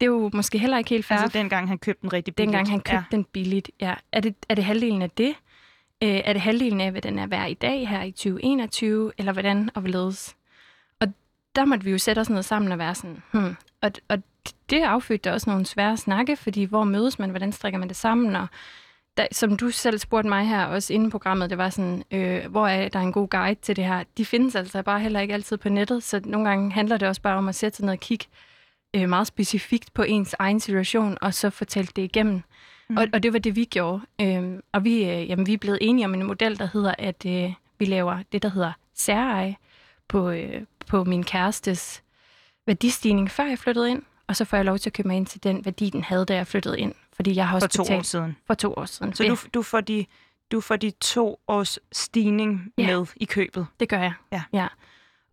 [0.00, 1.18] Det er jo måske heller ikke helt fair.
[1.18, 2.52] Altså dengang han købte den rigtig billigt.
[2.52, 3.16] dengang han købte ja.
[3.16, 3.70] den billigt.
[3.80, 3.94] Ja.
[4.12, 5.34] Er, det, er det halvdelen af det?
[6.02, 9.12] Øh, er det halvdelen af, hvad den er værd i dag her i 2021?
[9.18, 10.36] Eller hvordan og hvorledes?
[11.00, 11.08] Og
[11.56, 13.56] der måtte vi jo sætte os ned sammen og være sådan, hmm.
[13.82, 14.18] og, og
[14.70, 18.36] det affødte også nogle svære snakke, fordi hvor mødes man, hvordan strikker man det sammen,
[18.36, 18.46] og
[19.16, 22.66] da, som du selv spurgte mig her, også inden programmet, det var sådan, øh, hvor
[22.66, 24.04] er der en god guide til det her?
[24.16, 27.22] De findes altså bare heller ikke altid på nettet, så nogle gange handler det også
[27.22, 28.26] bare om at sætte sig ned og kigge
[28.96, 32.42] øh, meget specifikt på ens egen situation, og så fortælle det igennem.
[32.88, 32.96] Mm.
[32.96, 34.00] Og, og det var det, vi gjorde.
[34.20, 37.26] Øhm, og vi, øh, jamen, vi er blevet enige om en model, der hedder, at
[37.26, 39.56] øh, vi laver det, der hedder særeje
[40.08, 42.02] på, øh, på min kærestes
[42.66, 45.26] værdistigning, før jeg flyttede ind, og så får jeg lov til at købe mig ind
[45.26, 46.94] til den værdi, den havde, da jeg flyttede ind.
[47.12, 48.36] Fordi jeg har også For to betalt år siden.
[48.46, 49.14] for to år siden.
[49.14, 50.06] Så du, du, får de,
[50.52, 52.86] du får de to års stigning Ja.
[52.86, 53.66] med i købet.
[53.80, 54.12] Det gør jeg.
[54.32, 54.42] Ja.
[54.52, 54.66] ja.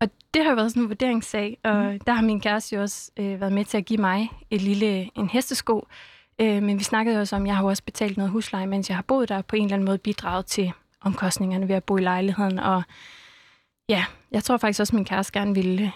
[0.00, 1.98] Og det har jo været sådan en vurderingssag, og mm.
[2.00, 5.10] der har min kæreste jo også øh, været med til at give mig et lille,
[5.18, 5.86] en hestesko.
[6.38, 8.96] Øh, men vi snakkede også om, at jeg har også betalt noget husleje, mens jeg
[8.96, 12.00] har boet der, på en eller anden måde bidraget til omkostningerne ved at bo i
[12.00, 12.58] lejligheden.
[12.58, 12.82] Og
[13.88, 15.92] ja, jeg tror faktisk også, at min kæreste gerne ville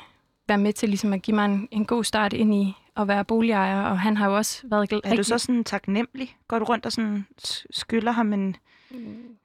[0.48, 3.24] være med til ligesom at give mig en, en god start ind i at være
[3.24, 6.36] boligejer, og han har jo også været Er du så sådan taknemmelig?
[6.48, 7.26] Går du rundt og sådan
[7.70, 8.56] skylder ham en,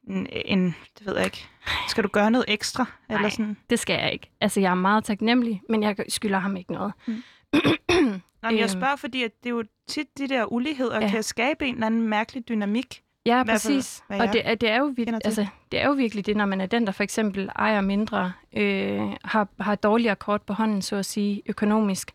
[0.07, 1.47] en, en, det ved jeg ikke,
[1.87, 2.85] skal du gøre noget ekstra?
[3.09, 3.29] Eller Nej.
[3.29, 3.57] sådan?
[3.69, 4.29] Det skal jeg ikke.
[4.41, 6.93] Altså, jeg er meget taknemmelig, men jeg skylder ham ikke noget.
[7.07, 7.23] Mm.
[8.43, 8.69] Nå, men jeg Øhm.
[8.79, 11.09] spørger, fordi at det er jo tit de der uligheder Ja.
[11.09, 13.03] kan skabe en eller anden mærkelig dynamik.
[13.25, 14.03] Ja, fald, præcis.
[14.07, 16.61] hvad Og det, er- det, er jo altså, det er jo virkelig det, når man
[16.61, 20.95] er den, der for eksempel ejer mindre, øh, har, har dårligere kort på hånden, så
[20.95, 22.11] at sige, økonomisk,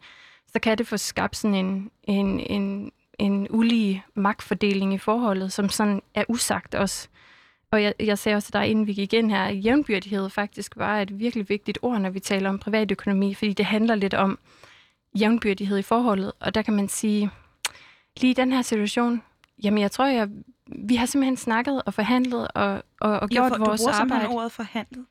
[0.53, 5.69] så kan det få skabt sådan en, en, en, en ulige magtfordeling i forholdet, som
[5.69, 7.09] sådan er usagt også.
[7.71, 10.73] Og jeg, jeg sagde også til dig, inden vi gik ind her, at jævnbyrdighed faktisk
[10.77, 14.39] var et virkelig vigtigt ord, når vi taler om privatøkonomi, fordi det handler lidt om
[15.21, 16.33] jævnbyrdighed i forholdet.
[16.41, 17.31] Og der kan man sige,
[18.21, 19.23] lige i den her situation,
[19.63, 20.29] jamen jeg tror, jeg,
[20.67, 24.11] vi har simpelthen snakket og forhandlet og, og, og gjort for, vores du arbejde.
[24.11, 25.07] simpelthen ordet forhandlet.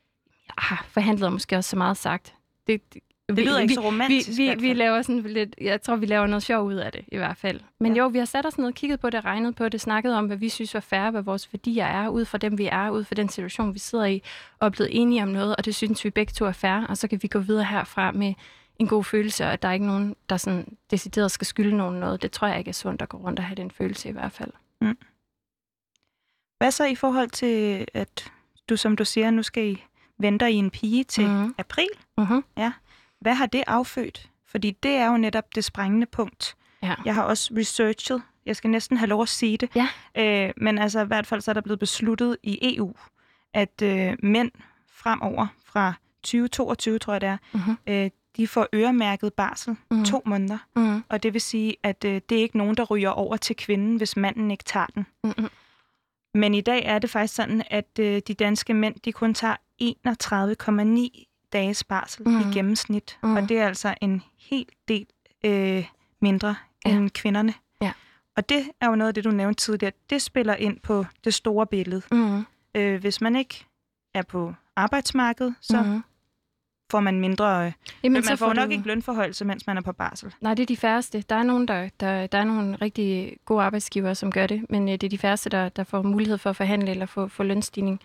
[0.70, 2.34] Ah, forhandlet er måske også så meget sagt.
[2.66, 4.28] Det, det, Det lyder vi, ikke så vi, romantisk.
[4.28, 4.74] vi, vi fald.
[4.78, 7.60] laver sådan lidt, jeg tror, vi laver noget sjov ud af det, i hvert fald.
[7.80, 7.98] Men Ja.
[7.98, 10.26] jo, vi har sat os ned og kigget på det, regnet på det, snakket om,
[10.26, 13.04] hvad vi synes var fair, hvad vores værdier er, ud fra dem, vi er, ud
[13.04, 14.22] fra den situation, vi sidder i,
[14.58, 16.96] og er blevet enige om noget, og det synes vi begge to er fair, og
[16.96, 18.34] så kan vi gå videre herfra med
[18.78, 22.00] en god følelse, og at der er ikke nogen, der sådan decideret skal skylde nogen
[22.00, 22.22] noget.
[22.22, 24.32] Det tror jeg ikke er sundt at gå rundt og have den følelse i hvert
[24.32, 24.50] fald.
[26.58, 28.32] Hvad så i forhold til, at
[28.68, 29.84] du, som du siger, nu skal I
[30.18, 31.54] vente i en pige til Mhm.
[31.58, 31.88] april?
[32.18, 32.44] Mm-hmm.
[33.20, 34.30] Hvad har det affødt?
[34.46, 36.56] Fordi det er jo netop det sprængende punkt.
[36.82, 36.94] Ja.
[37.04, 39.88] Jeg har også researchet, jeg skal næsten have lov at sige det, Ja.
[40.46, 42.94] øh, men altså i hvert fald så er der blevet besluttet i EU,
[43.54, 44.50] at øh, mænd
[44.92, 47.76] fremover fra 2022, tror jeg det er, Mm-hmm.
[47.86, 50.04] øh, de får øremærket barsel Mhm.
[50.04, 50.58] to måneder.
[50.76, 51.04] Mm-hmm.
[51.08, 53.96] Og det vil sige, at øh, det er ikke nogen, der ryger over til kvinden,
[53.96, 55.06] hvis manden ikke tager den.
[55.24, 55.48] Mm-hmm.
[56.34, 59.56] Men i dag er det faktisk sådan, at øh, de danske mænd, de kun tager
[59.82, 62.32] 31,9 dages barsel mm.
[62.34, 62.50] Mhm.
[62.50, 63.18] i gennemsnit.
[63.22, 63.36] Mhm.
[63.36, 65.06] Og det er altså en helt del
[65.44, 65.84] øh,
[66.20, 66.54] mindre
[66.86, 66.90] Ja.
[66.90, 67.54] end kvinderne.
[67.82, 67.92] Ja.
[68.36, 69.92] Og det er jo noget af det, du nævnte tidligere.
[70.10, 72.02] Det spiller ind på det store billede.
[72.12, 72.44] Mm-hmm.
[72.74, 73.66] Øh, hvis man ikke
[74.14, 76.02] er på arbejdsmarkedet, så mm.
[76.90, 77.66] Får man mindre...
[77.66, 77.72] Øh,
[78.02, 80.34] Jamen, man så får nok du- ikke lønforhøjelse, mens man er på barsel.
[80.40, 81.24] Nej, det er de færreste.
[81.28, 84.88] Der er nogen, der, der, der er nogle rigtig gode arbejdsgivere, som gør det, men
[84.88, 87.42] øh, det er de færreste, der, der får mulighed for at forhandle eller få, få
[87.42, 88.00] lønstigning.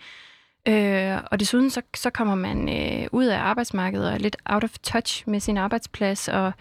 [0.68, 4.64] Øh, og desuden så, så kommer man øh, ud af arbejdsmarkedet og er lidt out
[4.64, 6.52] of touch med sin arbejdsplads, og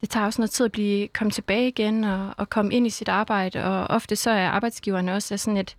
[0.00, 2.90] det tager også noget tid at blive komme tilbage igen og, og komme ind i
[2.90, 5.76] sit arbejde, og ofte så er arbejdsgiverne også sådan et,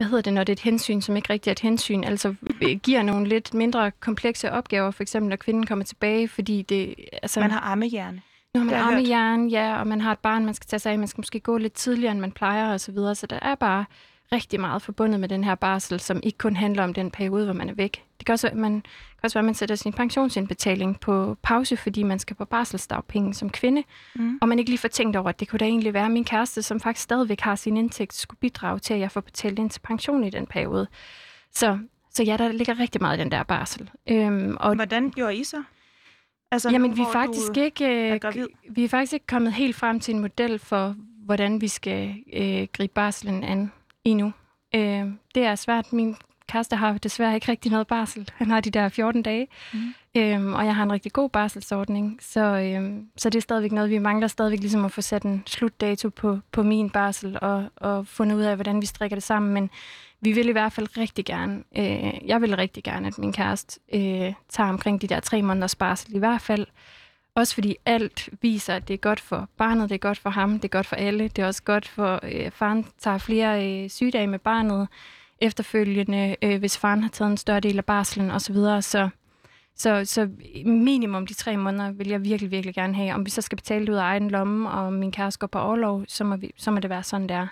[0.00, 2.34] hvad hedder det, når det er et hensyn, som ikke rigtig er et hensyn, altså
[2.62, 6.94] øh, giver nogle lidt mindre komplekse opgaver, for eksempel når kvinden kommer tilbage, fordi det...
[7.22, 8.22] Altså, Man har armehjerne.
[8.54, 10.98] nu har man armejern, ja, og man har et barn, man skal tage sig af,
[10.98, 13.14] man skal måske gå lidt tidligere, end man plejer og så videre.
[13.14, 13.84] Så der er bare
[14.32, 17.54] rigtig meget forbundet med den her barsel, som ikke kun handler om den periode, hvor
[17.54, 18.04] man er væk.
[18.18, 21.76] Det kan også være, man, kan også være, at man sætter sin pensionsindbetaling på pause,
[21.76, 23.82] fordi man skal på barselsdagpenge som kvinde,
[24.14, 24.38] Mm.
[24.42, 26.24] og man ikke lige får tænkt over, at det kunne da egentlig være, at min
[26.24, 29.70] kæreste, som faktisk stadigvæk har sin indtægt, skulle bidrage til, at jeg får betalt ind
[29.70, 30.86] til pension i den periode.
[31.54, 31.78] Så,
[32.10, 33.90] så ja, der ligger rigtig meget i den der barsel.
[34.06, 35.62] Øhm, og Hvordan gjorde I så?
[36.52, 38.46] Altså, Jamen, vi er faktisk ikke er øh, gravid.
[38.70, 42.66] vi er faktisk ikke kommet helt frem til en model for, hvordan vi skal øh,
[42.72, 43.72] gribe barselen an
[44.04, 44.32] endnu.
[44.74, 45.92] Øh, det er svært.
[45.92, 46.16] Min
[46.48, 48.30] kæreste har desværre ikke rigtig noget barsel.
[48.34, 49.94] Han har de der 14 dage, Mhm.
[50.16, 52.18] øhm, og jeg har en rigtig god barselsordning.
[52.20, 55.42] Så, øhm, så det er stadigvæk noget, vi mangler stadigvæk ligesom at få sat en
[55.46, 59.52] slutdato på, på min barsel og, og fundet ud af, hvordan vi strikker det sammen.
[59.54, 59.70] Men
[60.20, 63.80] vi vil i hvert fald rigtig gerne, øh, jeg vil rigtig gerne, at min kæreste
[63.94, 66.66] øh, tager omkring de der tre måneders barsel i hvert fald.
[67.40, 70.52] Også fordi alt viser, at det er godt for barnet, det er godt for ham,
[70.52, 71.28] det er godt for alle.
[71.28, 74.88] Det er også godt for, øh, at faren tager flere øh, sygedage med barnet
[75.38, 78.54] efterfølgende, øh, hvis faren har taget en større del af barslen osv.
[78.80, 79.08] Så,
[79.76, 80.28] så, så
[80.64, 83.14] minimum de tre måneder vil jeg virkelig, virkelig gerne have.
[83.14, 85.58] Om vi så skal betale det ud af egen lomme, og min kæreste går på
[85.58, 87.46] overlov, så må, vi, så må det være sådan, der.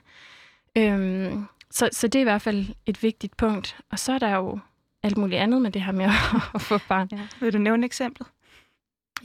[0.77, 3.77] Øhm, så, så det er i hvert fald et vigtigt punkt.
[3.91, 4.59] Og så er der jo
[5.03, 6.13] alt muligt andet med det her med at,
[6.55, 7.09] at få barn.
[7.13, 7.21] Ja.
[7.41, 8.27] Vil du nævne et eksempel?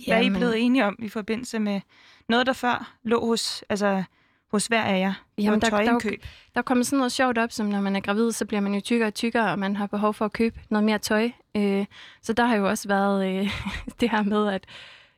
[0.08, 1.82] Hvad er I blevet enige om i forbindelse med
[2.30, 4.04] noget, der før lå hos, altså,
[4.52, 5.14] hos hver af jer?
[5.38, 6.16] Jamen, der, der, der,
[6.56, 8.82] der kommer sådan noget sjovt op, som når man er gravid, så bliver man jo
[8.82, 11.32] tykkere og tykkere, og man har behov for at købe noget mere tøj.
[11.56, 11.86] Øh,
[12.22, 13.50] så der har jo også været øh,
[14.00, 14.66] det her med, at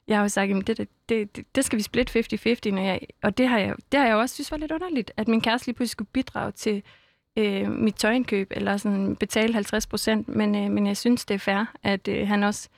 [0.07, 2.99] jeg har jo sagt, at det, det, det, det skal vi splitte 50-50, når jeg,
[3.23, 5.67] og det har, jeg, det har jeg også synes var lidt underligt, at min kæreste
[5.67, 6.83] lige pludselig skulle bidrage til
[7.37, 11.39] øh, mit tøjindkøb, eller sådan betale 50 procent, men, øh, men jeg synes, det er
[11.39, 12.69] fair, at øh, han også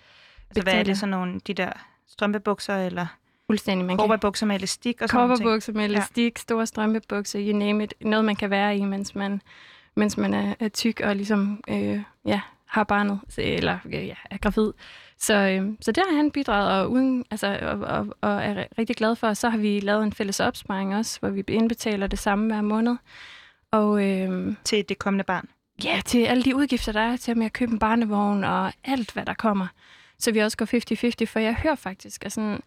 [0.50, 1.72] Altså, hvad er det, sådan nogle, de der
[2.08, 3.08] strømpebukser, eller
[3.48, 3.86] Fuldstændig.
[3.86, 4.20] Man kan...
[4.20, 5.76] bukser med elastik og sådan noget.
[5.76, 6.42] med elastik, ja.
[6.42, 7.94] store strømpebukser, you name it.
[8.02, 9.42] Noget, man kan være i, mens man,
[9.96, 14.72] mens man er, er tyk og ligesom øh, ja, har barnet, eller ja, er gravid.
[15.18, 18.96] Så, øh, så der har han bidraget, og, uden, altså, og, og, og er rigtig
[18.96, 19.34] glad for.
[19.34, 22.96] Så har vi lavet en fælles opsparing også, hvor vi indbetaler det samme hver måned.
[23.72, 25.50] Og, øh, til det kommende barn?
[25.84, 29.12] Ja, til alle de udgifter, der er til med at købe en barnevogn og alt,
[29.12, 29.68] hvad der kommer.
[30.20, 32.62] Så vi også går 50-50, for jeg hører faktisk, at sådan,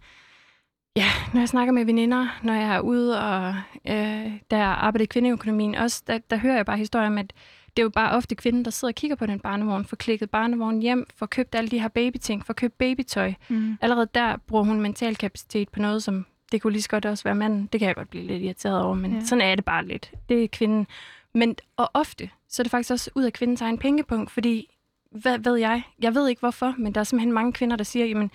[0.96, 3.54] ja, når jeg snakker med veninder, når jeg er ude og
[3.88, 7.32] øh, der arbejder i kvindeøkonomien, også, der, der hører jeg bare historier om, at
[7.76, 10.30] det er jo bare ofte kvinden, der sidder og kigger på den barnevogn, får klikket
[10.30, 13.32] barnevognen hjem, får købt alle de her babyting, får købt babytøj.
[13.48, 13.78] Mm.
[13.80, 17.24] Allerede der bruger hun mental kapacitet på noget, som det kunne lige så godt også
[17.24, 17.68] være manden.
[17.72, 19.24] Det kan jeg godt blive lidt irriteret over, men ja.
[19.24, 20.12] sådan er det bare lidt.
[20.28, 20.86] Det er kvinden.
[21.34, 24.76] Men, og ofte, så er det faktisk også ud af kvindens egen pengepunkt, fordi,
[25.10, 25.82] hvad ved jeg?
[25.98, 28.30] Jeg ved ikke hvorfor, men der er simpelthen mange kvinder, der siger, jamen,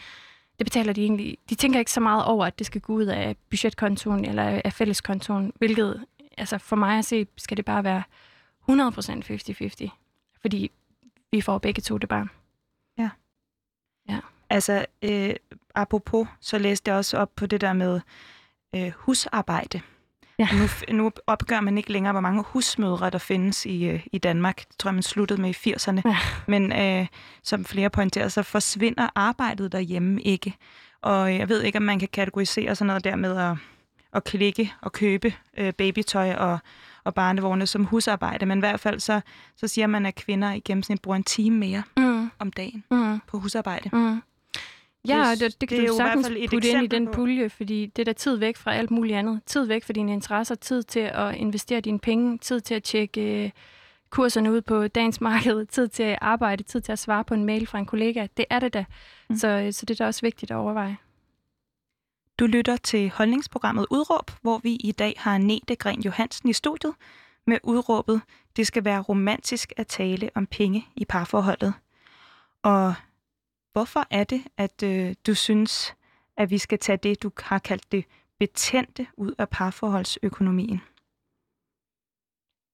[0.59, 1.38] det betaler de egentlig.
[1.49, 4.73] De tænker ikke så meget over, at det skal gå ud af budgetkontoen eller af
[4.73, 6.05] fælleskontoen, hvilket
[6.38, 8.03] altså for mig at se, skal det bare være
[8.69, 9.89] 100% 50-50,
[10.41, 10.71] fordi
[11.31, 12.29] vi får begge to det barn.
[12.97, 13.09] Ja.
[14.09, 14.19] Ja.
[14.49, 15.35] Altså, øh,
[15.75, 18.01] apropos, så læste jeg også op på det der med
[18.75, 19.81] øh, husarbejde.
[20.39, 20.48] Ja.
[20.54, 24.58] Nu, nu opgør man ikke længere, hvor mange husmødre, der findes i, øh, i Danmark.
[24.58, 26.02] Det tror jeg, man sluttede med i 80'erne.
[26.06, 26.17] Ja.
[26.48, 27.08] Men øh,
[27.43, 30.56] som flere pointerer, så forsvinder arbejdet derhjemme ikke.
[31.02, 33.58] Og jeg ved ikke, om man kan kategorisere sådan noget der med at,
[34.13, 36.60] at klikke og købe øh, babytøj og,
[37.04, 38.45] og barnevogne som husarbejde.
[38.45, 39.21] Men i hvert fald så,
[39.56, 42.32] så siger man, at kvinder i gennemsnit bruger en time mere mm.
[42.39, 43.19] om dagen mm.
[43.28, 43.89] på husarbejde.
[43.93, 44.21] Mm.
[45.08, 48.02] Ja, det, det, det kan det du sagtens putte ind i den pulje, fordi det
[48.02, 49.41] er der tid væk fra alt muligt andet.
[49.46, 53.44] Tid væk fra dine interesser, tid til at investere dine penge, tid til at tjekke
[53.46, 53.62] uh,
[54.10, 57.46] kurserne ud på dagens marked, tid til at arbejde, tid til at svare på en
[57.46, 58.28] mail fra en kollega.
[58.38, 58.86] Det er det da.
[59.30, 59.36] Mm.
[59.36, 60.98] Så, så det er da også vigtigt at overveje.
[62.39, 66.94] Du lytter til holdningsprogrammet Udråb, hvor vi i dag har Nete Gren Johansen i studiet
[67.48, 68.22] med udråbet,
[68.56, 71.74] det skal være romantisk at tale om penge i parforholdet.
[72.63, 72.94] Og
[73.75, 75.95] Hvorfor er det, at øh, du synes,
[76.38, 78.05] at vi skal tage det, du har kaldt det
[78.39, 80.81] betændte, ud af parforholdsøkonomien?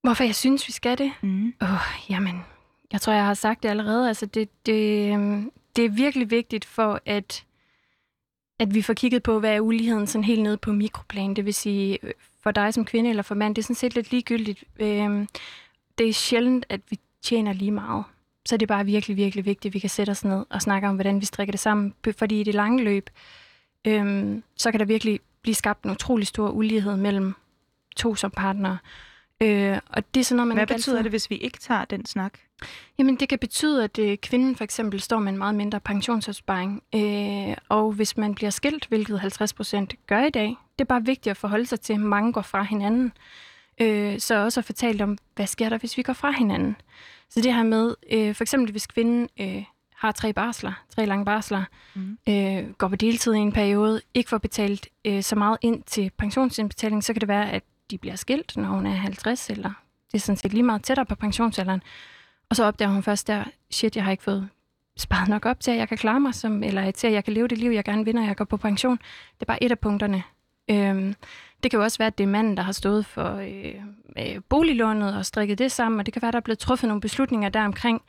[0.02, 1.12] Hvorfor jeg synes, vi skal det?
[1.22, 1.54] Mm.
[1.60, 2.44] Oh, jamen,
[2.92, 4.08] jeg tror, jeg har sagt det allerede.
[4.08, 7.46] Altså, det, det, øhm, det er virkelig vigtigt for, at,
[8.58, 11.34] at vi får kigget på, hvad er uligheden sådan helt nede på mikroplan.
[11.34, 13.94] Det vil sige, øh, for dig som kvinde eller for mand, det er sådan set
[13.94, 14.64] lidt ligegyldigt.
[14.80, 15.28] Øhm,
[15.98, 18.04] det er sjældent, at vi tjener lige meget
[18.46, 20.88] så er det bare virkelig, virkelig vigtigt, at vi kan sætte os ned og snakke
[20.88, 21.94] om, hvordan vi strikker det sammen.
[22.18, 23.10] Fordi i det lange løb,
[23.84, 27.34] øhm, så kan der virkelig blive skabt en utrolig stor ulighed mellem
[27.96, 28.78] to som partnere.
[29.42, 31.04] Øh, og det er sådan noget, man Hvad betyder altid...
[31.04, 32.38] det, hvis vi ikke tager den snak?
[32.98, 36.82] Jamen, det kan betyde, at øh, kvinden for eksempel står med en meget mindre pensionsopsparing.
[36.94, 41.04] Øh, og hvis man bliver skilt, hvilket 50 procent gør i dag, det er bare
[41.04, 43.12] vigtigt at forholde sig til, at mange går fra hinanden.
[43.80, 46.76] Øh, så også at fortælle om, hvad sker der, hvis vi går fra hinanden?
[47.34, 49.64] Så det her med, øh, for eksempel hvis kvinden øh,
[49.94, 51.64] har tre barsler, tre lange barsler,
[51.94, 52.18] mm.
[52.28, 56.10] øh, går på deltid i en periode, ikke får betalt øh, så meget ind til
[56.18, 59.72] pensionsindbetaling, så kan det være, at de bliver skilt, når hun er 50, eller
[60.12, 61.82] det er sådan set lige meget tættere på pensionsalderen.
[62.50, 64.48] Og så opdager hun først der, shit, jeg har ikke fået
[64.96, 67.32] sparet nok op til, at jeg kan klare mig, som, eller til, at jeg kan
[67.32, 68.96] leve det liv, jeg gerne vil, når jeg går på pension.
[69.34, 70.22] Det er bare et af punkterne.
[70.70, 71.14] Øhm,
[71.62, 73.74] det kan jo også være, at det er manden, der har stået for øh,
[74.18, 76.88] øh, boliglånet og strikket det sammen, og det kan være, at der er blevet truffet
[76.88, 78.02] nogle beslutninger der omkring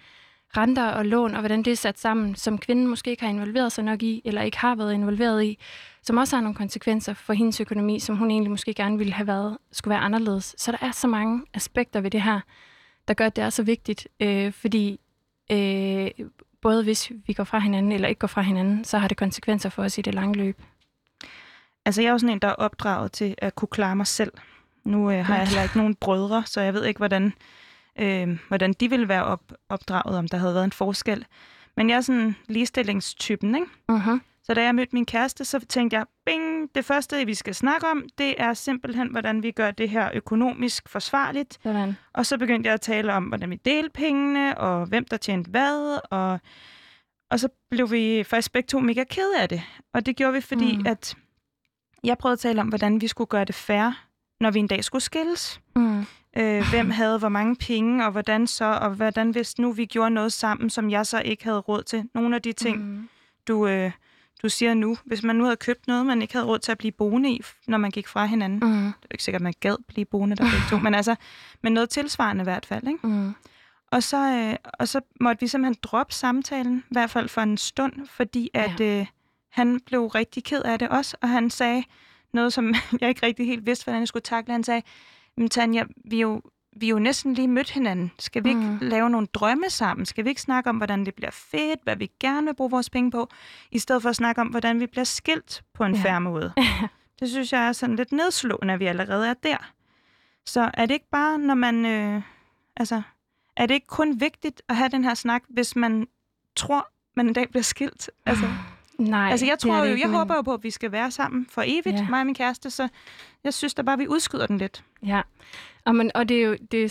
[0.57, 3.71] renter og lån, og hvordan det er sat sammen, som kvinden måske ikke har involveret
[3.71, 5.59] sig nok i, eller ikke har været involveret i,
[6.01, 9.27] som også har nogle konsekvenser for hendes økonomi, som hun egentlig måske gerne ville have
[9.27, 10.55] været, skulle være anderledes.
[10.57, 12.39] Så der er så mange aspekter ved det her,
[13.07, 14.99] der gør, at det er så vigtigt, øh, fordi
[15.51, 16.11] øh,
[16.61, 19.69] både hvis vi går fra hinanden eller ikke går fra hinanden, så har det konsekvenser
[19.69, 20.61] for os i det lange løb.
[21.85, 24.31] Altså, jeg er jo sådan en, der er opdraget til at kunne klare mig selv.
[24.83, 27.33] Nu øh, har jeg heller ikke nogen brødre, så jeg ved ikke, hvordan,
[27.99, 31.25] øh, hvordan de ville være op, opdraget, om der havde været en forskel.
[31.77, 33.67] Men jeg er sådan ligestillingstypen, ikke?
[33.91, 34.19] Uh-huh.
[34.43, 37.87] Så da jeg mødte min kæreste, så tænkte jeg, bing, det første, vi skal snakke
[37.87, 41.59] om, det er simpelthen, hvordan vi gør det her økonomisk forsvarligt.
[41.63, 41.97] Sådan.
[42.13, 45.49] Og så begyndte jeg at tale om, hvordan vi delte pengene, og hvem der tjente
[45.49, 46.39] hvad, og,
[47.31, 49.61] og så blev vi faktisk begge to mega ked af det.
[49.93, 50.87] Og det gjorde vi, fordi mm.
[50.87, 51.15] at
[52.03, 54.05] jeg prøvede at tale om, hvordan vi skulle gøre det fair,
[54.39, 55.61] når vi en dag skulle skilles.
[55.75, 56.05] Mm.
[56.37, 60.09] Øh, hvem havde hvor mange penge, og hvordan så, og hvordan hvis nu vi gjorde
[60.09, 62.09] noget sammen, som jeg så ikke havde råd til.
[62.13, 63.09] Nogle af de ting, mm.
[63.47, 63.91] du, øh,
[64.43, 66.77] du siger nu, hvis man nu havde købt noget, man ikke havde råd til at
[66.77, 68.59] blive boende i, når man gik fra hinanden.
[68.59, 68.83] Mm.
[68.83, 71.15] Det er ikke sikkert, at man gad blive boende der begge to, men altså,
[71.61, 73.07] men noget tilsvarende i hvert fald, ikke?
[73.07, 73.33] Mm.
[73.91, 77.57] Og så, øh, og så måtte vi simpelthen droppe samtalen, i hvert fald for en
[77.57, 78.99] stund, fordi at ja.
[78.99, 79.05] øh,
[79.53, 81.83] han blev rigtig ked af det også, og han sagde
[82.33, 84.51] noget, som jeg ikke rigtig helt vidste, hvordan jeg skulle takle.
[84.51, 84.81] Han sagde,
[85.37, 86.41] men Tanja, vi er jo,
[86.75, 88.11] vi er jo næsten lige mødt hinanden.
[88.19, 88.77] Skal vi ikke mm.
[88.81, 90.05] lave nogle drømme sammen?
[90.05, 92.89] Skal vi ikke snakke om, hvordan det bliver fedt, hvad vi gerne vil bruge vores
[92.89, 93.29] penge på,
[93.71, 96.01] i stedet for at snakke om, hvordan vi bliver skilt på en ja.
[96.01, 96.53] færre måde?
[97.19, 99.71] det synes jeg er sådan lidt nedslående, at vi allerede er der.
[100.45, 101.85] Så er det ikke bare, når man...
[101.85, 102.21] Øh,
[102.77, 103.01] altså,
[103.57, 106.07] er det ikke kun vigtigt at have den her snak, hvis man
[106.55, 108.09] tror, man en dag bliver skilt?
[108.25, 108.45] Altså,
[109.09, 110.17] Nej, altså jeg tror jo, ikke, jeg men...
[110.17, 112.09] håber jo på, at vi skal være sammen for evigt, ja.
[112.09, 112.87] mig og min kæreste, så
[113.43, 114.83] jeg synes da bare, vi udskyder den lidt.
[115.05, 115.21] Ja,
[115.85, 116.89] og, man, og det er jo det er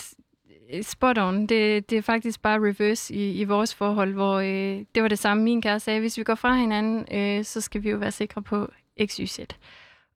[0.82, 1.46] spot on.
[1.46, 5.18] Det, det er faktisk bare reverse i, i vores forhold, hvor øh, det var det
[5.18, 6.00] samme, min kæreste sagde.
[6.00, 8.72] Hvis vi går fra hinanden, øh, så skal vi jo være sikre på
[9.06, 9.40] XYZ.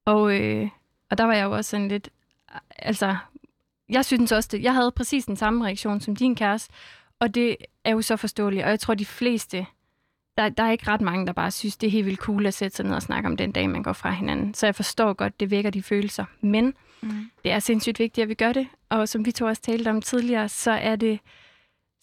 [0.04, 0.68] Og, øh,
[1.10, 2.08] og der var jeg jo også sådan lidt,
[2.78, 3.16] altså,
[3.88, 6.74] jeg synes også, det, jeg havde præcis den samme reaktion som din kæreste,
[7.20, 9.66] og det er jo så forståeligt, og jeg tror, de fleste
[10.38, 12.54] der, der er ikke ret mange, der bare synes, det er helt vildt cool at
[12.54, 14.54] sætte sig ned og snakke om den dag, man går fra hinanden.
[14.54, 16.24] Så jeg forstår godt, det vækker de følelser.
[16.40, 17.30] Men mm.
[17.44, 18.68] det er sindssygt vigtigt, at vi gør det.
[18.88, 21.18] Og som vi to også talte om tidligere, så er det,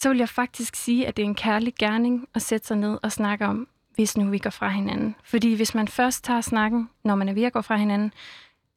[0.02, 2.98] så vil jeg faktisk sige, at det er en kærlig gerning at sætte sig ned
[3.04, 5.16] og snakke om, hvis nu vi går fra hinanden.
[5.24, 8.14] Fordi hvis man først tager snakken, når man er ved at gå fra hinanden,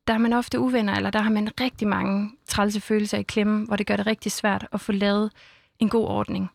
[0.06, 3.66] der er man ofte uvenner, eller der har man rigtig mange trælse følelser i klemme,
[3.66, 5.32] hvor det gør det rigtig svært at få lavet
[5.78, 6.50] en god ordning.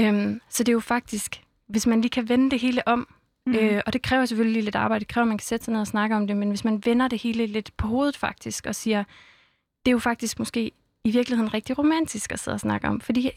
[0.00, 3.08] Øhm, så det er jo faktisk hvis man lige kan vende det hele om,
[3.46, 3.54] mm.
[3.54, 5.80] øh, og det kræver selvfølgelig lidt arbejde, det kræver, at man kan sætte sig ned
[5.80, 8.74] og snakke om det, men hvis man vender det hele lidt på hovedet faktisk, og
[8.74, 9.04] siger,
[9.84, 10.70] det er jo faktisk måske
[11.04, 13.30] i virkeligheden rigtig romantisk at sidde og snakke om, fordi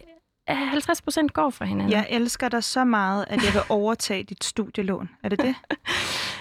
[0.48, 1.92] 50 procent går fra hinanden.
[1.92, 5.10] Jeg elsker dig så meget, at jeg vil overtage dit studielån.
[5.24, 5.56] Er det det?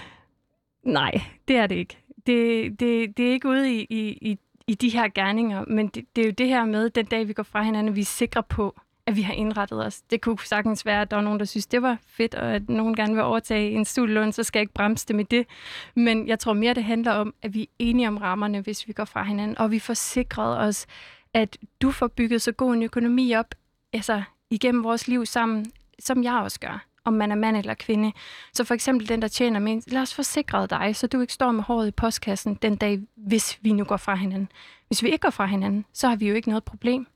[0.83, 1.99] Nej, det er det ikke.
[2.27, 3.87] Det, det, det er ikke ude i,
[4.21, 7.29] i, i de her gerninger, men det, det er jo det her med, den dag
[7.29, 10.01] vi går fra hinanden, vi er sikre på, at vi har indrettet os.
[10.01, 12.69] Det kunne sagtens være, at der var nogen, der synes, det var fedt, og at
[12.69, 15.47] nogen gerne vil overtage en studielån, så skal jeg ikke bremse det med det.
[15.95, 18.93] Men jeg tror mere, det handler om, at vi er enige om rammerne, hvis vi
[18.93, 20.87] går fra hinanden, og vi får sikret os,
[21.35, 23.55] at du får bygget så god en økonomi op,
[23.93, 25.67] altså igennem vores liv sammen,
[25.99, 28.13] som jeg også gør om man er mand eller kvinde.
[28.53, 31.53] Så for eksempel den, der tjener mindst, lad os forsikre dig, så du ikke står
[31.53, 34.49] med håret i postkassen den dag, hvis vi nu går fra hinanden.
[34.87, 37.07] Hvis vi ikke går fra hinanden, så har vi jo ikke noget problem.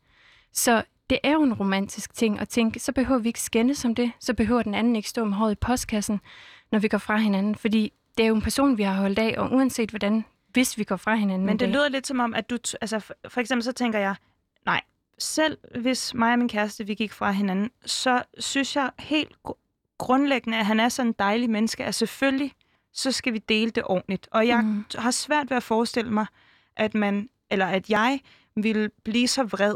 [0.52, 3.94] Så det er jo en romantisk ting at tænke, så behøver vi ikke skændes som
[3.94, 6.20] det, så behøver den anden ikke stå med håret i postkassen,
[6.72, 9.34] når vi går fra hinanden, fordi det er jo en person, vi har holdt af,
[9.38, 11.46] og uanset hvordan, hvis vi går fra hinanden.
[11.46, 14.14] Men det lyder lidt som om, at du, altså for eksempel så tænker jeg,
[14.66, 14.80] nej,
[15.18, 19.36] selv hvis mig og min kæreste, vi gik fra hinanden, så synes jeg helt
[19.98, 22.52] grundlæggende, at han er sådan en dejlig menneske, at selvfølgelig,
[22.92, 24.28] så skal vi dele det ordentligt.
[24.30, 24.84] Og jeg mm.
[24.94, 26.26] har svært ved at forestille mig,
[26.76, 28.20] at man, eller at jeg
[28.56, 29.74] vil blive så vred,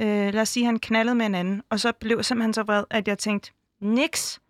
[0.00, 2.84] øh, lad os sige, han knaldede med en anden, og så blev simpelthen så vred,
[2.90, 4.40] at jeg tænkte, niks,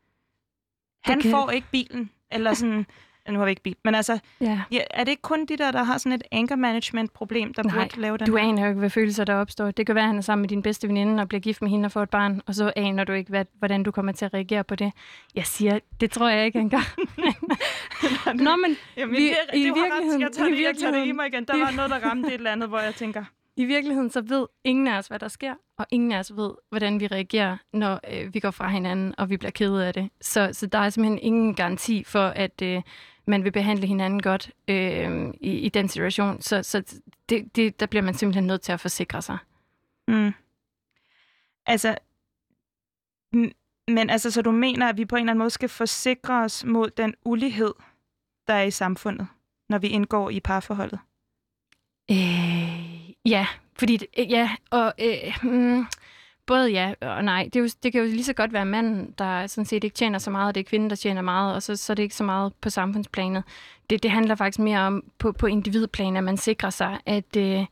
[1.04, 1.30] han okay.
[1.30, 2.86] får ikke bilen, eller sådan,
[3.32, 4.60] nu har vi ikke bil, men altså, ja.
[4.72, 7.62] Ja, er det ikke kun de der, der har sådan et anger management problem, der
[7.62, 9.70] Nej, burde lave den du aner jo ikke, hvad følelser der opstår.
[9.70, 11.70] Det kan være, at han er sammen med din bedste veninde og bliver gift med
[11.70, 14.24] hende og får et barn, og så aner du ikke, hvad, hvordan du kommer til
[14.24, 14.92] at reagere på det.
[15.34, 16.84] Jeg siger, det tror jeg ikke engang.
[18.44, 21.12] Nå, men Jamen, vi, det, det, i, virkeligheden, jeg tager, det, jeg tager det i
[21.12, 21.44] mig igen.
[21.44, 23.24] Der var noget, der ramte et eller andet, hvor jeg tænker,
[23.60, 26.50] i virkeligheden så ved ingen af os, hvad der sker, og ingen af os ved,
[26.68, 30.10] hvordan vi reagerer, når øh, vi går fra hinanden, og vi bliver kede af det.
[30.20, 32.82] Så, så der er simpelthen ingen garanti for, at øh,
[33.26, 36.42] man vil behandle hinanden godt øh, i, i den situation.
[36.42, 39.38] Så, så det, det, der bliver man simpelthen nødt til at forsikre sig.
[40.08, 40.32] Mm.
[41.66, 41.96] Altså,
[43.88, 46.64] men altså, så du mener, at vi på en eller anden måde skal forsikre os
[46.64, 47.74] mod den ulighed,
[48.46, 49.26] der er i samfundet,
[49.68, 50.98] når vi indgår i parforholdet?
[52.10, 52.89] Øh,
[53.26, 53.46] Ja,
[53.78, 55.86] fordi øh, ja, og øh, mm,
[56.46, 57.44] både ja og nej.
[57.44, 59.94] Det, er jo, det kan jo lige så godt være manden, der sådan set ikke
[59.94, 62.02] tjener så meget, og det er kvinden, der tjener meget, og så, så er det
[62.02, 63.44] ikke så meget på samfundsplanet.
[63.90, 67.66] Det, det handler faktisk mere om på, på individplan, at man sikrer sig, at øh,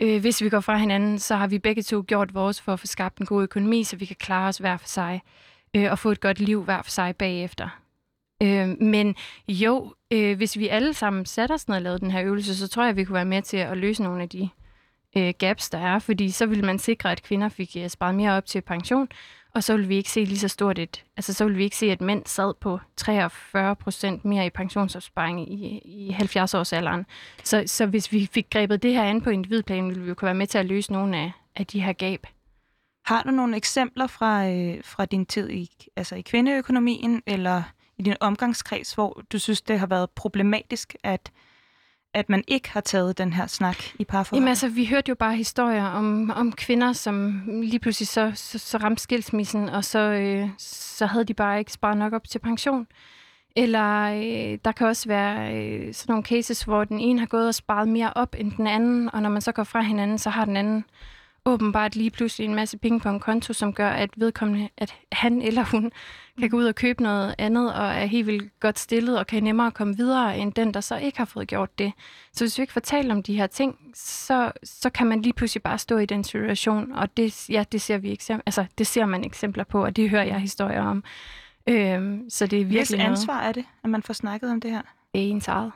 [0.00, 2.80] øh, hvis vi går fra hinanden, så har vi begge to gjort vores for at
[2.80, 5.22] få skabt en god økonomi, så vi kan klare os hver for sig,
[5.74, 7.68] øh, og få et godt liv hver for sig bagefter.
[8.42, 9.14] Øh, men
[9.48, 12.68] jo, øh, hvis vi alle sammen satte os ned og lavede den her øvelse, så
[12.68, 14.48] tror jeg, vi kunne være med til at løse nogle af de
[15.16, 15.98] øh, gaps, der er.
[15.98, 19.08] Fordi så ville man sikre, at kvinder fik øh, sparet mere op til pension,
[19.54, 21.76] og så ville vi ikke se lige så stort et, altså så ville vi ikke
[21.76, 27.06] se, at mænd sad på 43 procent mere i pensionsopsparing i, i 70 års alderen.
[27.44, 30.26] Så, så hvis vi fik grebet det her an på individplan, ville vi jo kunne
[30.26, 32.26] være med til at løse nogle af, af de her gab.
[33.04, 37.62] Har du nogle eksempler fra, øh, fra din tid i, altså i kvindeøkonomien, eller
[37.98, 41.32] i din omgangskreds, hvor du synes, det har været problematisk, at
[42.14, 44.40] at man ikke har taget den her snak i parforhold?
[44.40, 48.58] Jamen altså, vi hørte jo bare historier om, om kvinder, som lige pludselig så, så,
[48.58, 52.38] så ramte skilsmissen, og så, øh, så havde de bare ikke sparet nok op til
[52.38, 52.86] pension.
[53.56, 57.48] Eller øh, der kan også være øh, sådan nogle cases, hvor den ene har gået
[57.48, 60.30] og sparet mere op end den anden, og når man så går fra hinanden, så
[60.30, 60.84] har den anden
[61.44, 65.42] åbenbart lige pludselig en masse penge på en konto, som gør, at vedkommende, at han
[65.42, 65.92] eller hun
[66.38, 69.42] kan gå ud og købe noget andet, og er helt vildt godt stillet, og kan
[69.42, 71.92] nemmere komme videre, end den, der så ikke har fået gjort det.
[72.32, 75.62] Så hvis vi ikke fortæller om de her ting, så, så kan man lige pludselig
[75.62, 79.06] bare stå i den situation, og det, ja, det ser vi eksempler, altså, det ser
[79.06, 81.04] man eksempler på, og det hører jeg historier om.
[81.68, 84.70] Øhm, så det er virkelig Hvis ansvar er det, at man får snakket om det
[84.70, 84.82] her?
[85.14, 85.72] Det er ens eget.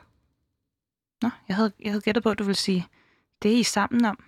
[1.21, 2.85] Nå, jeg havde, jeg havde gættet på, at du vil sige,
[3.43, 4.19] det er I sammen om.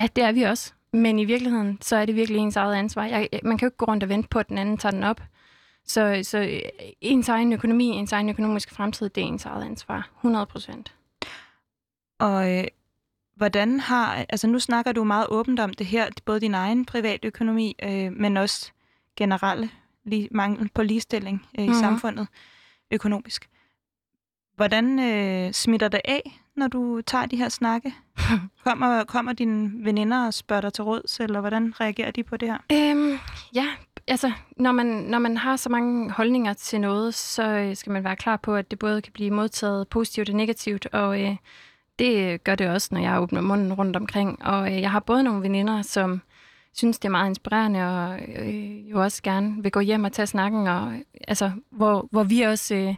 [0.00, 0.72] Ja, det er vi også.
[0.92, 3.04] Men i virkeligheden, så er det virkelig ens eget ansvar.
[3.04, 5.02] Jeg, man kan jo ikke gå rundt og vente på, at den anden tager den
[5.02, 5.20] op.
[5.84, 6.60] Så, så øh,
[7.00, 10.10] ens egen økonomi, ens egen økonomiske fremtid, det er ens eget ansvar.
[10.18, 10.94] 100 procent.
[12.18, 12.64] Og øh,
[13.36, 17.28] hvordan har, altså nu snakker du meget åbent om det her, både din egen private
[17.28, 18.72] økonomi, øh, men også
[19.16, 19.70] generelle
[20.04, 21.80] li- mangel på ligestilling øh, i mm-hmm.
[21.80, 22.26] samfundet
[22.90, 23.48] økonomisk.
[24.56, 27.94] Hvordan øh, smitter det af, når du tager de her snakke?
[28.64, 32.48] Kommer, kommer dine veninder og spørger dig til råds, eller hvordan reagerer de på det
[32.48, 32.58] her?
[32.72, 33.18] Øhm,
[33.54, 33.66] ja,
[34.08, 38.04] altså, når man, når man har så mange holdninger til noget, så øh, skal man
[38.04, 41.36] være klar på, at det både kan blive modtaget positivt og negativt, og øh,
[41.98, 44.44] det gør det også, når jeg åbner munden rundt omkring.
[44.44, 46.22] Og øh, jeg har både nogle veninder, som
[46.74, 50.26] synes, det er meget inspirerende, og øh, jo også gerne vil gå hjem og tage
[50.26, 50.92] snakken, og
[51.28, 52.74] altså, hvor, hvor vi også...
[52.74, 52.94] Øh,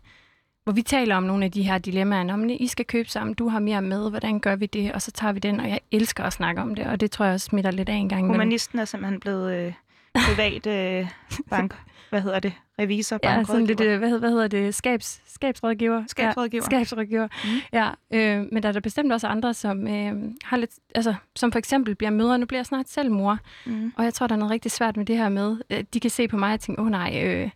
[0.65, 3.49] hvor vi taler om nogle af de her dilemmaer, om I skal købe sammen, du
[3.49, 6.25] har mere med, hvordan gør vi det, og så tager vi den, og jeg elsker
[6.25, 8.27] at snakke om det, og det tror jeg også smitter lidt af en gang.
[8.27, 9.73] Humanisten er simpelthen blevet øh,
[10.15, 11.09] privat øh,
[11.51, 11.75] bank,
[12.11, 16.05] hvad hedder det, revisor, Ja, sådan lidt, øh, hvad, hvad hedder det, skabs, skabsrådgiver.
[16.07, 16.63] Skabsrådgiver.
[16.63, 17.51] Ja, skabsrådgiver, mm.
[17.73, 17.91] ja.
[18.11, 20.13] Øh, men der er der bestemt også andre, som øh,
[20.45, 23.93] har lidt, altså, som for eksempel bliver mødre, nu bliver jeg snart selv mor, mm.
[23.97, 26.29] og jeg tror, der er noget rigtig svært med det her med, de kan se
[26.29, 27.51] på mig og tænke, åh oh, nej, øh,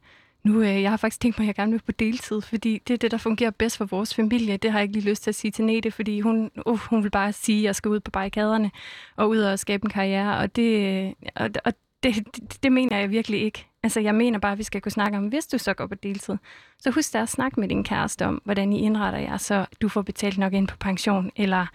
[0.45, 2.95] nu, øh, jeg har faktisk tænkt mig, at jeg gerne vil på deltid, fordi det
[2.95, 4.57] er det, der fungerer bedst for vores familie.
[4.57, 7.03] Det har jeg ikke lige lyst til at sige til Nete, fordi hun, uh, hun
[7.03, 8.70] vil bare sige, at jeg skal ud på barrikaderne
[9.16, 11.72] og ud og skabe en karriere, og det, øh, og, og
[12.03, 13.66] det, det, det mener jeg virkelig ikke.
[13.82, 15.95] Altså, jeg mener bare, at vi skal kunne snakke om, hvis du så går på
[15.95, 16.36] deltid,
[16.78, 19.89] så husk da at snakke med din kæreste om, hvordan I indretter jer, så du
[19.89, 21.66] får betalt nok ind på pension, eller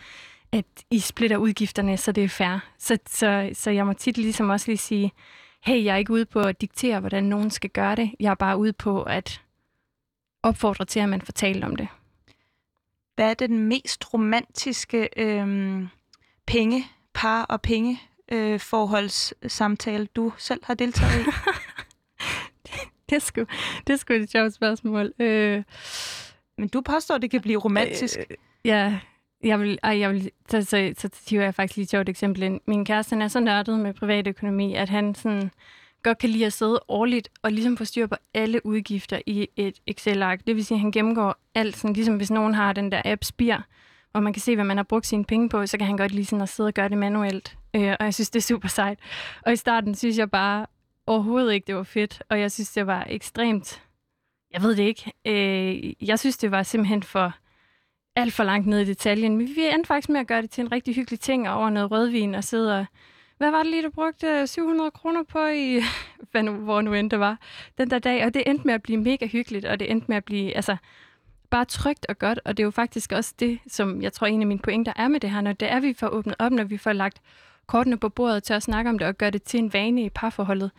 [0.52, 2.60] at I splitter udgifterne, så det er fair.
[2.80, 5.12] Så, så, så jeg må tit ligesom også lige sige,
[5.64, 8.12] hey, jeg er ikke ude på at diktere, hvordan nogen skal gøre det.
[8.20, 9.42] Jeg er bare ude på at
[10.44, 11.88] opfordre til, at man fortæller om det.
[13.16, 15.88] Hvad er den mest romantiske øhm,
[16.46, 18.02] penge, par og penge
[18.32, 21.24] øh, forholdssamtale, du selv har deltaget i?
[22.64, 22.72] det,
[23.10, 23.46] det, er sgu,
[23.88, 25.14] det er sgu et sjovt spørgsmål.
[25.20, 25.64] Øh,
[26.58, 28.20] Men du påstår, at det kan blive romantisk.
[28.20, 29.00] Øh, ja,
[29.44, 32.44] jeg vil, ej, jeg vil, så, så, så, så jeg faktisk lige et sjovt eksempel
[32.44, 32.62] ind.
[32.66, 35.52] Min kæreste han er så nørdet med privatøkonomi, at han sådan
[36.04, 39.76] godt kan lide at sidde årligt og ligesom få styr på alle udgifter i et
[39.88, 40.40] Excel-ark.
[40.48, 43.24] Det vil sige, at han gennemgår alt, sådan, ligesom hvis nogen har den der app
[43.24, 43.56] Spir,
[44.12, 46.12] hvor man kan se, hvad man har brugt sine penge på, så kan han godt
[46.12, 47.58] lige sådan at sidde og gøre det manuelt.
[47.76, 49.00] Øh, og jeg synes, det er super sejt.
[49.46, 50.66] Og i starten synes jeg bare
[51.08, 53.82] overhovedet ikke, det var fedt, og jeg synes, det var ekstremt...
[54.54, 55.12] Jeg ved det ikke.
[55.26, 57.34] Øh, jeg synes, det var simpelthen for
[58.16, 59.38] alt for langt ned i detaljen.
[59.38, 61.92] Men vi endte faktisk med at gøre det til en rigtig hyggelig ting over noget
[61.92, 62.86] rødvin og sidde og...
[63.38, 65.82] Hvad var det lige, du brugte øh, 700 kroner på i...
[66.32, 67.38] Hvad nu, hvor nu end det var
[67.78, 68.26] den der dag.
[68.26, 70.56] Og det endte med at blive mega hyggeligt, og det endte med at blive...
[70.56, 70.78] Altså,
[71.50, 74.42] bare trygt og godt, og det er jo faktisk også det, som jeg tror en
[74.42, 76.64] af mine pointer er med det her, når det er, vi får åbnet op, når
[76.64, 77.22] vi får lagt
[77.68, 80.10] kortene på bordet til at snakke om det og gøre det til en vane i
[80.10, 80.72] parforholdet,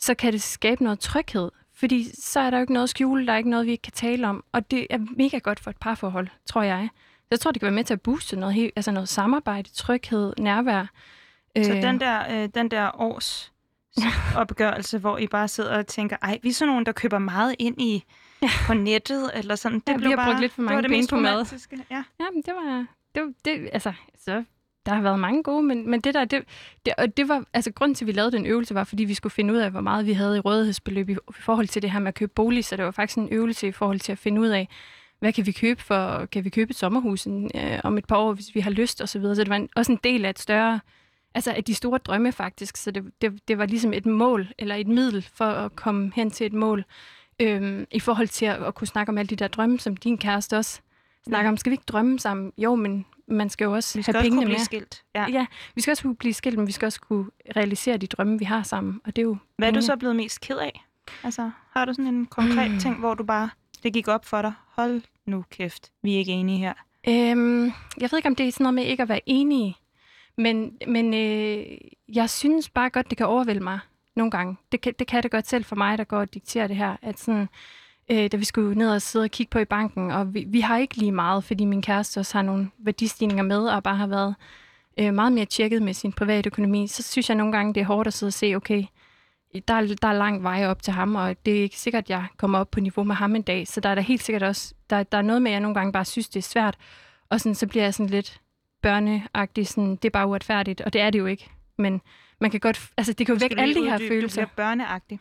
[0.00, 1.50] så kan det skabe noget tryghed.
[1.80, 3.82] Fordi så er der jo ikke noget at skjule, der er ikke noget, vi ikke
[3.82, 4.44] kan tale om.
[4.52, 6.88] Og det er mega godt for et parforhold, tror jeg.
[7.30, 10.86] Jeg tror, det kan være med til at booste noget, altså noget samarbejde, tryghed, nærvær.
[11.64, 11.82] Så øh.
[11.82, 13.52] den der, øh, den der års
[14.36, 17.54] opgørelse, hvor I bare sidder og tænker, ej, vi er sådan nogen, der køber meget
[17.58, 18.04] ind i
[18.42, 18.50] ja.
[18.66, 19.80] på nettet, eller sådan.
[19.80, 21.68] Det ja, blev vi har bare, brugt lidt for mange penge på mad.
[21.90, 22.04] Ja.
[22.20, 23.92] ja, men det var, det, det, altså,
[24.24, 24.44] så
[24.86, 26.42] der har været mange gode, men, men det der, det,
[26.86, 29.14] det, og det var, altså grund til, at vi lavede den øvelse, var, fordi vi
[29.14, 31.90] skulle finde ud af, hvor meget vi havde i rådighedsbeløb i, i forhold til det
[31.90, 34.18] her med at købe bolig, så det var faktisk en øvelse i forhold til at
[34.18, 34.68] finde ud af,
[35.18, 38.32] hvad kan vi købe for, kan vi købe et sommerhus øh, om et par år,
[38.32, 39.36] hvis vi har lyst, og så videre.
[39.36, 40.80] Så det var en, også en del af et større,
[41.34, 44.74] altså af de store drømme faktisk, så det, det, det var ligesom et mål, eller
[44.74, 46.84] et middel for at komme hen til et mål,
[47.40, 50.18] øhm, i forhold til at, at kunne snakke om alle de der drømme, som din
[50.18, 50.80] kæreste også
[51.28, 51.56] snakker om.
[51.56, 52.52] Skal vi ikke drømme sammen?
[52.58, 54.64] Jo, men man skal jo også Vi skal have også pengene kunne blive med.
[54.64, 55.02] skilt.
[55.14, 55.26] Ja.
[55.28, 57.26] Ja, vi skal også kunne blive skilt, men vi skal også kunne
[57.56, 59.00] realisere de drømme, vi har sammen.
[59.04, 60.84] Og det er jo Hvad er du så blevet mest ked af?
[61.22, 62.78] Altså, har du sådan en konkret Mm.
[62.78, 63.50] ting, hvor du bare,
[63.82, 66.72] det gik op for dig, hold nu kæft, vi er ikke enige her.
[67.08, 67.64] Øhm,
[68.00, 69.76] jeg ved ikke, om det er sådan noget med ikke at være enige,
[70.38, 71.66] men, men øh,
[72.08, 73.78] jeg synes bare godt, det kan overvælde mig
[74.16, 74.56] nogle gange.
[74.72, 76.96] Det kan, det kan det godt selv for mig, der går og dikterer det her.
[77.02, 77.48] At sådan,
[78.10, 80.60] øh, da vi skulle ned og sidde og kigge på i banken, og vi, vi
[80.60, 84.06] har ikke lige meget, fordi min kæreste også har nogle værdistigninger med, og bare har
[84.06, 84.34] været
[84.98, 87.84] øh, meget mere tjekket med sin private økonomi, så synes jeg nogle gange, det er
[87.84, 88.84] hårdt at sidde og se, okay,
[89.68, 92.10] der er, der er lang vej op til ham, og det er ikke sikkert, at
[92.10, 94.42] jeg kommer op på niveau med ham en dag, så der er der helt sikkert
[94.42, 96.76] også, der, der er noget med, at jeg nogle gange bare synes, det er svært,
[97.28, 98.40] og sådan, så bliver jeg sådan lidt
[98.82, 102.00] børneagtig, sådan, det er bare uretfærdigt, og det er det jo ikke, men
[102.40, 104.42] man kan godt, altså det kan jo vække alle de her følelser.
[104.42, 105.20] Du bliver børneagtig.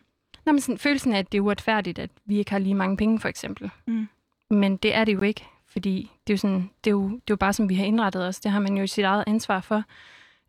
[0.49, 2.97] Nå, men sådan, følelsen af, at det er uretfærdigt, at vi ikke har lige mange
[2.97, 3.71] penge, for eksempel.
[3.87, 4.07] Mm.
[4.49, 7.15] Men det er det jo ikke, fordi det er jo, sådan, det er jo, det
[7.15, 8.39] er jo bare, som vi har indrettet os.
[8.39, 9.83] Det har man jo sit eget ansvar for.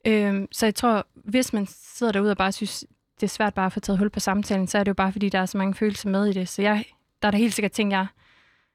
[0.06, 2.84] Øhm, så jeg tror, hvis man sidder derude og bare synes,
[3.14, 5.12] det er svært bare at få taget hul på samtalen, så er det jo bare,
[5.12, 6.48] fordi der er så mange følelser med i det.
[6.48, 6.84] Så jeg,
[7.22, 8.06] der er der helt sikkert ting, jeg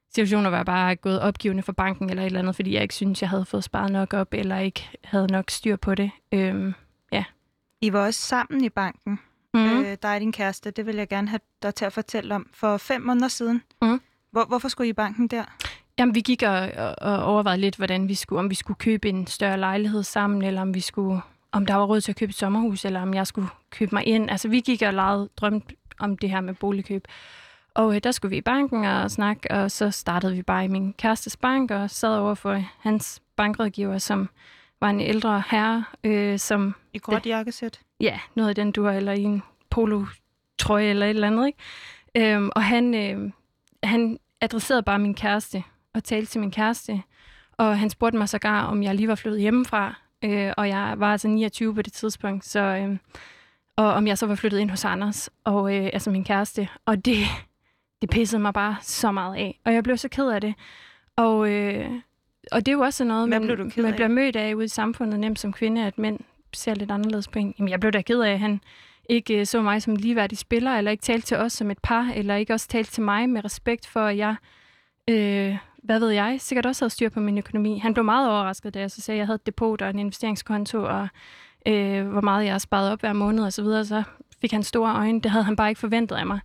[0.10, 2.82] situationer, hvor jeg bare er gået opgivende for banken eller et eller andet, fordi jeg
[2.82, 6.12] ikke synes, jeg havde fået sparet nok op, eller ikke havde nok styr på det.
[6.32, 6.74] Øhm,
[7.82, 9.20] I var også sammen i banken.
[9.96, 10.72] Øh, dig og din kæreste.
[10.72, 12.50] Det vil jeg gerne have dig til at fortælle om.
[12.54, 13.64] For fem måneder siden.
[13.82, 14.02] Mm.
[14.32, 15.44] Hvor, hvorfor skulle I i banken der?
[16.00, 19.10] Jamen, vi gik og, og, og overvejede lidt, hvordan vi skulle, om vi skulle købe
[19.10, 21.22] en større lejlighed sammen, eller om vi skulle,
[21.52, 24.06] om der var råd til at købe et sommerhus, eller om jeg skulle købe mig
[24.08, 24.32] ind.
[24.32, 27.08] Altså, vi gik og legede, drømte om det her med boligkøb.
[27.74, 30.68] Og øh, der skulle vi i banken og snakke, og så startede vi bare i
[30.68, 34.30] min kærestes bank, og sad over for hans bankrådgiver, som
[34.82, 37.80] var en ældre herre, øh, som I gråt jakkesæt?
[38.00, 39.44] ja, noget af den du eller i en
[39.76, 41.60] polo-trøje eller et eller andet, ikke?
[42.36, 43.32] Øhm, og han, øh,
[43.84, 45.64] han adresserede bare min kæreste
[45.94, 47.02] og talte til min kæreste,
[47.58, 51.12] og han spurgte mig sågar, om jeg lige var flyttet hjemmefra, øh, og jeg var
[51.12, 52.98] altså 29 på det tidspunkt, så, øh,
[53.76, 57.06] og om jeg så var flyttet ind hos Anders, og øh, altså min kæreste, og
[57.06, 57.18] det,
[58.02, 60.54] det pissede mig bare så meget af, og jeg blev så ked af det,
[61.16, 61.92] og, øh,
[62.52, 63.96] og det er jo også noget, man, man af?
[63.96, 66.20] bliver mødt af ude i samfundet nemt som kvinde, at mænd
[66.54, 67.54] ser lidt anderledes på en.
[67.60, 68.62] Jamen, jeg blev da ked af, at han
[69.10, 72.12] ikke øh, så mig som ligeværdig spiller, eller ikke talte til os som et par,
[72.16, 74.36] eller ikke også talte til mig med respekt for, at jeg,
[75.10, 77.78] øh, hvad ved jeg, sikkert også havde styr på min økonomi.
[77.78, 80.00] Han blev meget overrasket, da jeg så sagde, at jeg havde et depot og en
[80.00, 81.08] investeringskonto, og
[81.68, 84.04] øh, hvor meget jeg har sparet op hver måned og så videre, så
[84.42, 85.22] fik han store øjne.
[85.22, 86.40] Det havde han bare ikke forventet af mig.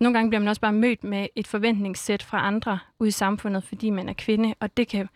[0.00, 3.64] Nogle gange bliver man også bare mødt med et forventningssæt fra andre ude i samfundet,
[3.64, 5.08] fordi man er kvinde, og det kan...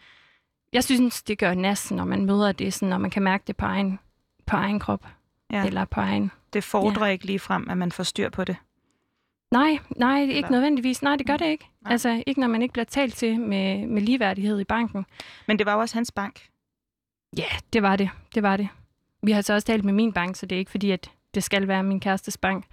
[0.73, 3.57] Jeg synes, det gør næsten, når man møder det, sådan, når man kan mærke det
[3.57, 3.99] på egen,
[4.47, 5.07] på egen krop,
[5.53, 5.67] ja.
[5.67, 6.31] eller på egen...
[6.53, 7.13] Det fordrer ja.
[7.13, 8.57] ikke lige frem, at man får styr på det.
[9.53, 11.03] Nej, nej, ikke Eller- nødvendigvis.
[11.03, 11.69] Nej, det gør det ikke.
[11.81, 11.93] Nej.
[11.93, 15.07] Altså, ikke når man ikke bliver talt til med, med ligeværdighed i banken.
[15.47, 16.49] Men det var jo også hans bank.
[17.37, 18.11] Ja, det var det.
[18.35, 18.69] Det var det.
[19.23, 21.45] Vi har så også talt med min bank, så det er ikke fordi, at det
[21.45, 22.65] skal være min kærestes bank.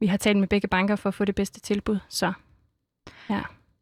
[0.00, 2.32] Vi har talt med begge banker for at få det bedste tilbud, så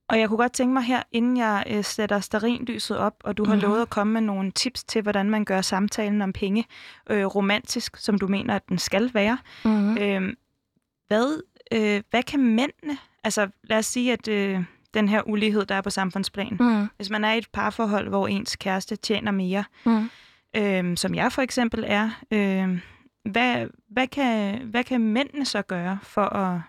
[0.08, 3.44] Og jeg kunne godt tænke mig her, inden jeg øh, sætter starinlyset op, og du
[3.44, 3.62] har Mhm.
[3.62, 6.64] lovet at komme med nogle tips til, hvordan man gør samtalen om penge
[7.10, 9.38] øh, romantisk, som du mener, at den skal være.
[9.64, 9.98] mm-hmm.
[9.98, 10.32] Øh,
[11.08, 11.42] hvad,
[11.72, 14.60] øh, hvad kan mændene, altså lad os sige, at øh,
[14.94, 16.88] den her ulighed, der er på samfundsplan, mm.
[16.96, 20.10] hvis man er i et parforhold, hvor ens kæreste tjener mere, Mm.
[20.56, 22.80] øh, som jeg for eksempel er, øh,
[23.32, 26.60] hvad, hvad, kan, hvad kan mændene så gøre for at...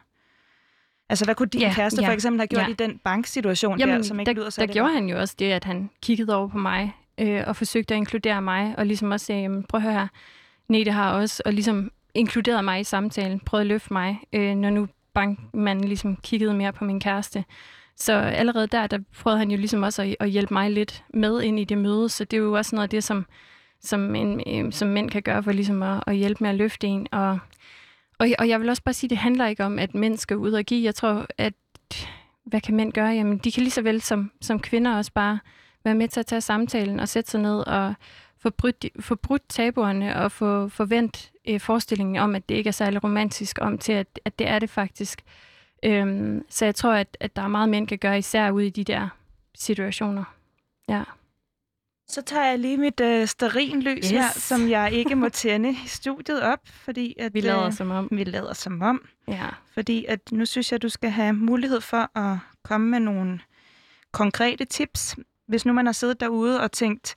[1.09, 2.67] Altså, hvad kunne din Ja, kæreste ja, for eksempel have gjort ja.
[2.67, 5.35] i den banksituation Jamen, der, som ikke der, lyder så der gjorde han jo også
[5.39, 9.11] det, at han kiggede over på mig øh, og forsøgte at inkludere mig, og ligesom
[9.11, 10.07] også sagde, jamen, prøv at høre her,
[10.67, 14.69] Nete har også, og ligesom inkluderede mig i samtalen, prøvede at løfte mig, øh, når
[14.69, 17.43] nu bankmanden ligesom kiggede mere på min kæreste.
[17.95, 21.41] Så allerede der, der prøvede han jo ligesom også at, at hjælpe mig lidt med
[21.41, 23.25] ind i det møde, så det er jo også noget af det, som,
[23.81, 26.87] som, en, øh, som mænd kan gøre for ligesom at, at hjælpe med at løfte
[26.87, 27.07] en.
[27.11, 27.39] Og,
[28.19, 30.37] og, og jeg vil også bare sige, at det handler ikke om, at mænd skal
[30.37, 30.85] ud og give.
[30.85, 31.53] Jeg tror, at
[32.45, 33.09] hvad kan mænd gøre?
[33.09, 35.39] Jamen, de kan lige så vel som, som kvinder også bare
[35.83, 37.93] være med til at tage samtalen og sætte sig ned og
[38.39, 42.71] få brudt, få brudt tabuerne og få forvent øh, forestillingen om, at det ikke er
[42.71, 45.21] særlig romantisk, om til, at, at det er det faktisk.
[45.83, 48.69] Øhm, så jeg tror, at, at der er meget mænd kan gøre, især ude i
[48.69, 49.09] de der
[49.55, 50.23] situationer.
[50.89, 51.03] Ja.
[52.09, 54.09] Så tager jeg lige mit øh, sterinlys yes.
[54.11, 57.91] Her, som jeg ikke må tænde i studiet op, fordi at, Vi lader øh, som
[57.91, 58.07] om.
[58.11, 59.01] vi lader som om.
[59.27, 59.45] Ja.
[59.73, 63.39] Fordi at nu synes jeg, du skal have mulighed for at komme med nogle
[64.11, 65.15] konkrete tips.
[65.47, 67.15] Hvis nu man har siddet derude og tænkt,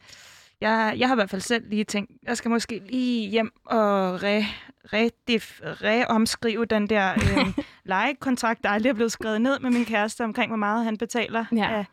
[0.61, 4.23] jeg, jeg har i hvert fald selv lige tænkt, jeg skal måske lige hjem og
[4.23, 4.45] re,
[4.93, 10.25] redif, reomskrive den der øh, lejekontrakt, der aldrig er blevet skrevet ned med min kæreste
[10.25, 11.71] omkring, hvor meget han betaler Ja.
[11.71, 11.85] af,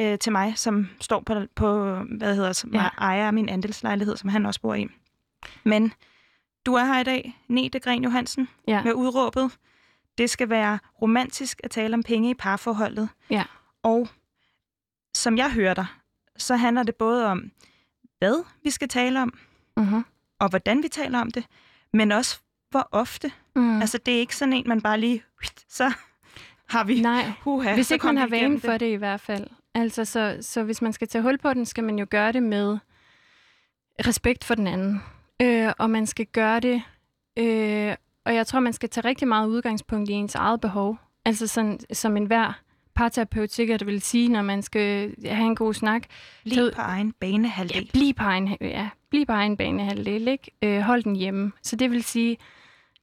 [0.00, 2.88] øh, til mig, som står på, på hvad hedder, som Ja.
[2.98, 4.86] ejer af min andelslejlighed, som han også bor i.
[5.64, 5.92] Men
[6.66, 8.82] du er her i dag, Nete Gren Johansen, Ja.
[8.82, 9.50] med udråbet.
[10.18, 13.08] Det skal være romantisk at tale om penge i parforholdet.
[13.30, 13.44] Ja.
[13.82, 14.08] Og
[15.14, 15.86] som jeg hører dig,
[16.36, 17.50] så handler det både om,
[18.18, 19.38] hvad vi skal tale om,
[19.76, 20.04] Mm-hmm.
[20.38, 21.44] og hvordan vi taler om det,
[21.92, 22.40] men også
[22.70, 23.32] hvor ofte.
[23.56, 23.80] Mm.
[23.80, 25.22] Altså, det er ikke sådan en, man bare lige,
[25.68, 25.92] så
[26.68, 29.46] har vi, Nej, huha, hvis ikke man har vane for det i hvert fald.
[29.74, 32.42] Altså, så, så hvis man skal tage hul på den, skal man jo gøre det
[32.42, 32.78] med
[34.06, 35.02] respekt for den anden.
[35.42, 36.82] Øh, og man skal gøre det,
[37.38, 37.94] øh,
[38.24, 40.98] og jeg tror, man skal tage rigtig meget udgangspunkt i ens eget behov.
[41.24, 42.60] Altså sådan, som enhver
[42.94, 46.02] parterapeut sikkert vil sige, når man skal have en god snak.
[46.46, 47.76] Så- på egen banehalvdel.
[47.76, 50.50] Ja, bliv på egen, ja, bliv på egen banehalvdel, ikke?
[50.62, 51.52] Øh, hold den hjemme.
[51.62, 52.36] Så det vil sige,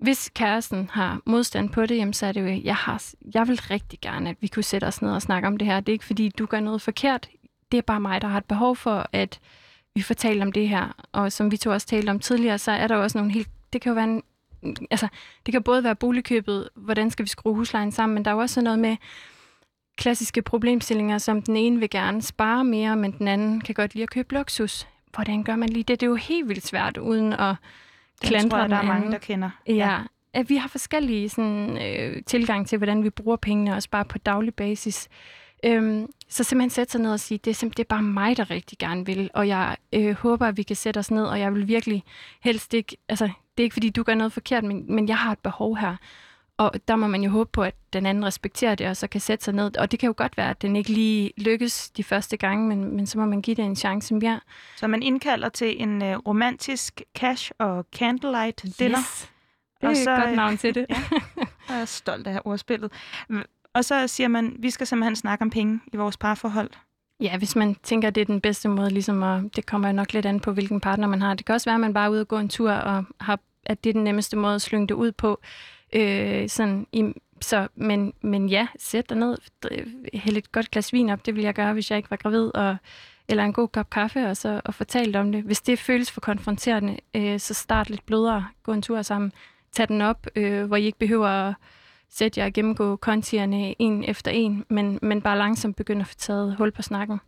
[0.02, 3.60] hvis kæresten har modstand på det, jamen, så er det jo, jeg, har, jeg vil
[3.60, 5.80] rigtig gerne, at vi kunne sætte os ned og snakke om det her.
[5.80, 7.30] Det er ikke, fordi du gør noget forkert.
[7.72, 9.39] Det er bare mig, der har et behov for, at
[9.95, 11.06] vi får talt om det her.
[11.12, 13.49] Og som vi to også talte om tidligere, så er der jo også nogle helt...
[13.74, 14.24] Det kan jo være en,
[14.91, 15.08] altså,
[15.45, 18.41] det kan både være boligkøbet, hvordan skal vi skrue huslejen sammen, men der er jo
[18.41, 18.97] også sådan noget med
[19.97, 24.04] klassiske problemstillinger, som den ene vil gerne spare mere, men den anden kan godt lide
[24.04, 24.88] at købe luksus.
[25.14, 25.99] Hvordan gør man lige det?
[25.99, 27.56] Det er jo helt vildt svært, uden at
[28.22, 29.12] den klandre tror jeg, der er mange, anden.
[29.12, 29.50] der kender.
[29.68, 30.00] Ja,
[30.34, 34.18] at vi har forskellige sådan, øh, tilgang til, hvordan vi bruger pengene, også bare på
[34.18, 35.10] daglig basis.
[35.66, 38.38] Øhm, så simpelthen sætte sig ned og sige, det er, simpelthen, det er bare mig,
[38.38, 41.40] der rigtig gerne vil, og jeg øh, håber, at vi kan sætte os ned, og
[41.40, 42.04] jeg vil virkelig
[42.42, 45.32] helst ikke, altså det er ikke fordi, du gør noget forkert, men, men jeg har
[45.32, 45.96] et behov her.
[46.62, 49.22] Og der må man jo håbe på, at den anden respekterer det, og så kan
[49.22, 49.78] sætte sig ned.
[49.78, 52.95] Og det kan jo godt være, at den ikke lige lykkes de første gange, men,
[52.95, 54.39] men så må man give det en chance mere.
[54.78, 58.99] Så man indkalder til en uh, romantisk cash og candlelight dinner.
[58.99, 59.32] Yes.
[59.82, 60.86] Det er Og et så, godt øh, navn til det.
[60.89, 60.95] ja.
[61.70, 62.91] Jeg er stolt af ordspillet.
[63.74, 66.70] Og så siger man, vi skal simpelthen snakke om penge i vores parforhold.
[67.22, 69.93] Ja, hvis man tænker, at det er den bedste måde, ligesom at, det kommer jo
[69.93, 71.34] nok lidt an på, hvilken partner man har.
[71.34, 73.39] Det kan også være, at man bare er ude og gå en tur, og har,
[73.66, 75.39] at det er den nemmeste måde at slynge det ud på.
[75.94, 79.38] Øh, sådan i, så, men, men ja, sæt dig ned,
[80.14, 82.56] hælde et godt glas vin op, det ville jeg gøre, hvis jeg ikke var gravid,
[82.56, 82.78] og,
[83.28, 85.44] eller en god kop kaffe, og så og fortælle om det.
[85.44, 89.32] Hvis det føles for konfronterende, øh, så start lidt blødere, gå en tur sammen,
[89.72, 91.54] tag den op, øh, hvor I ikke behøver at
[92.10, 96.16] sætte jer og gennemgå kontierne en efter en, men, men bare langsomt begynde at få
[96.18, 97.20] taget hul på snakken.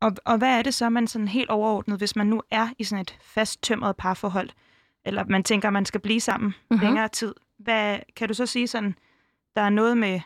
[0.00, 2.84] Og, og hvad er det så, man sådan helt overordnet, hvis man nu er i
[2.84, 4.50] sådan et fasttømret parforhold,
[5.04, 6.84] eller man tænker, man skal blive sammen mm-hmm.
[6.86, 7.34] længere tid.
[7.58, 8.94] Hvad kan du så sige sådan,
[9.56, 10.20] der er noget med,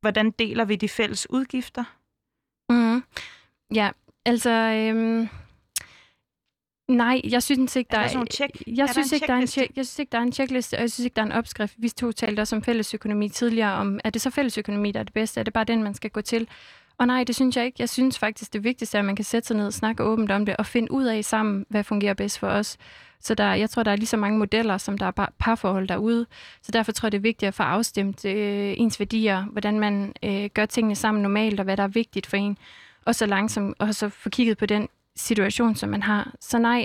[0.00, 1.84] hvordan deler vi de fælles udgifter?
[2.70, 3.02] Mm.
[3.74, 3.90] Ja,
[4.24, 4.50] altså...
[4.50, 5.28] Øhm,
[6.88, 8.24] nej, jeg synes ikke, der Er der er...
[8.32, 8.62] check?
[8.66, 10.74] Jeg Er synes, ikke, der er en check, jeg synes ikke, der er en checkliste,
[10.74, 11.74] og jeg synes ikke, der er en opskrift.
[11.78, 13.72] Vi to talte også om fællesøkonomi tidligere.
[13.72, 15.40] Om, er det så fællesøkonomi, der er det bedste?
[15.40, 16.48] Er det bare den, man skal gå til?
[16.98, 17.76] Og nej, det synes jeg ikke.
[17.78, 20.30] Jeg synes faktisk, det vigtigste er, at man kan sætte sig ned og snakke åbent
[20.30, 22.76] om det, og finde ud af sammen, hvad fungerer bedst for os.
[23.24, 26.26] Så der, jeg tror, der er lige så mange modeller, som der er parforhold derude.
[26.62, 30.12] Så derfor tror jeg, det er vigtigt at få afstemt øh, ens værdier, hvordan man
[30.22, 32.58] øh, gør tingene sammen normalt, og hvad der er vigtigt for en.
[33.04, 36.34] Og så langsomt, og så få kigget på den situation, som man har.
[36.40, 36.84] Så nej,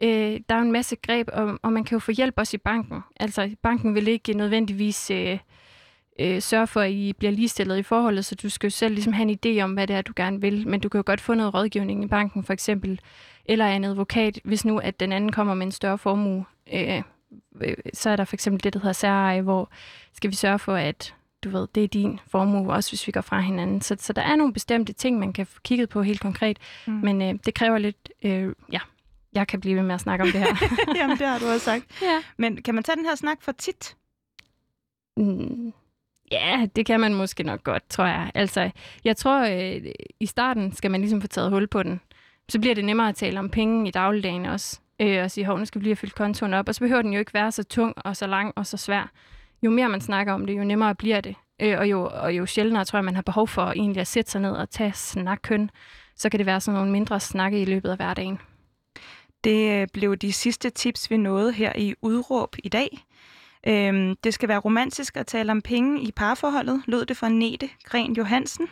[0.00, 2.56] øh, der er jo en masse greb, og, og man kan jo få hjælp også
[2.56, 3.00] i banken.
[3.20, 5.38] Altså, banken vil ikke nødvendigvis øh,
[6.20, 9.12] øh, sørge for, at I bliver ligestillet i forholdet, så du skal jo selv ligesom
[9.12, 10.68] have en idé om, hvad det er, du gerne vil.
[10.68, 13.00] Men du kan jo godt få noget rådgivning i banken, for eksempel,
[13.48, 16.44] eller af en advokat, hvis nu, at den anden kommer med en større formue.
[16.72, 17.02] Øh,
[17.60, 19.70] øh, så er der for eksempel det, der hedder særeje, hvor
[20.12, 23.20] skal vi sørge for, at du ved, det er din formue, også hvis vi går
[23.20, 23.80] fra hinanden.
[23.80, 26.92] Så, så der er nogle bestemte ting, man kan få kigget på helt konkret, mm.
[26.92, 28.80] men øh, det kræver lidt, øh, ja,
[29.32, 30.56] jeg kan blive ved med at snakke om det her.
[31.00, 31.84] Jamen, det har du også sagt.
[32.02, 32.22] ja.
[32.36, 33.96] Men kan man tage den her snak for tit?
[35.16, 35.72] Mm,
[36.32, 38.30] ja, det kan man måske nok godt, tror jeg.
[38.34, 38.70] Altså,
[39.04, 42.00] jeg tror, øh, i starten skal man ligesom få taget hul på den.
[42.48, 44.80] Så bliver det nemmere at tale om penge i dagligdagen også.
[45.00, 46.68] Øh, og sige, hov, nu skal vi lige have fyldt kontoen op.
[46.68, 49.10] Og så behøver den jo ikke være så tung og så lang og så svær.
[49.62, 51.34] Jo mere man snakker om det, jo nemmere bliver det.
[51.62, 54.30] Øh, og, jo, og jo sjældnere tror jeg, man har behov for egentlig at sætte
[54.30, 55.70] sig ned og tage snakken.
[56.16, 58.38] Så kan det være sådan nogle mindre snakke i løbet af hverdagen.
[59.44, 62.98] Det øh, blev de sidste tips, vi nåede her i Udråb i dag.
[63.66, 67.68] Øhm, det skal være romantisk at tale om penge i parforholdet, lød det fra Nete
[67.84, 68.68] Gren Johansen.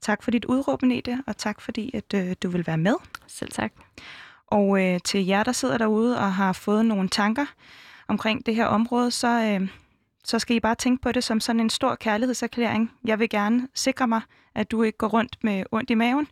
[0.00, 2.94] Tak for dit udråb, Nete, og tak fordi, at øh, du vil være med.
[3.26, 3.72] Selv tak.
[4.46, 7.46] Og øh, til jer, der sidder derude og har fået nogle tanker
[8.08, 9.68] omkring det her område, så, øh,
[10.24, 12.92] så skal I bare tænke på det som sådan en stor kærlighedserklæring.
[13.04, 14.20] Jeg vil gerne sikre mig,
[14.54, 16.28] at du ikke går rundt med ondt i maven.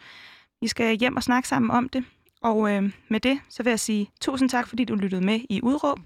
[0.61, 2.05] I skal hjem og snakke sammen om det.
[2.43, 5.61] Og øh, med det, så vil jeg sige tusind tak, fordi du lyttede med i
[5.63, 5.99] Udråb.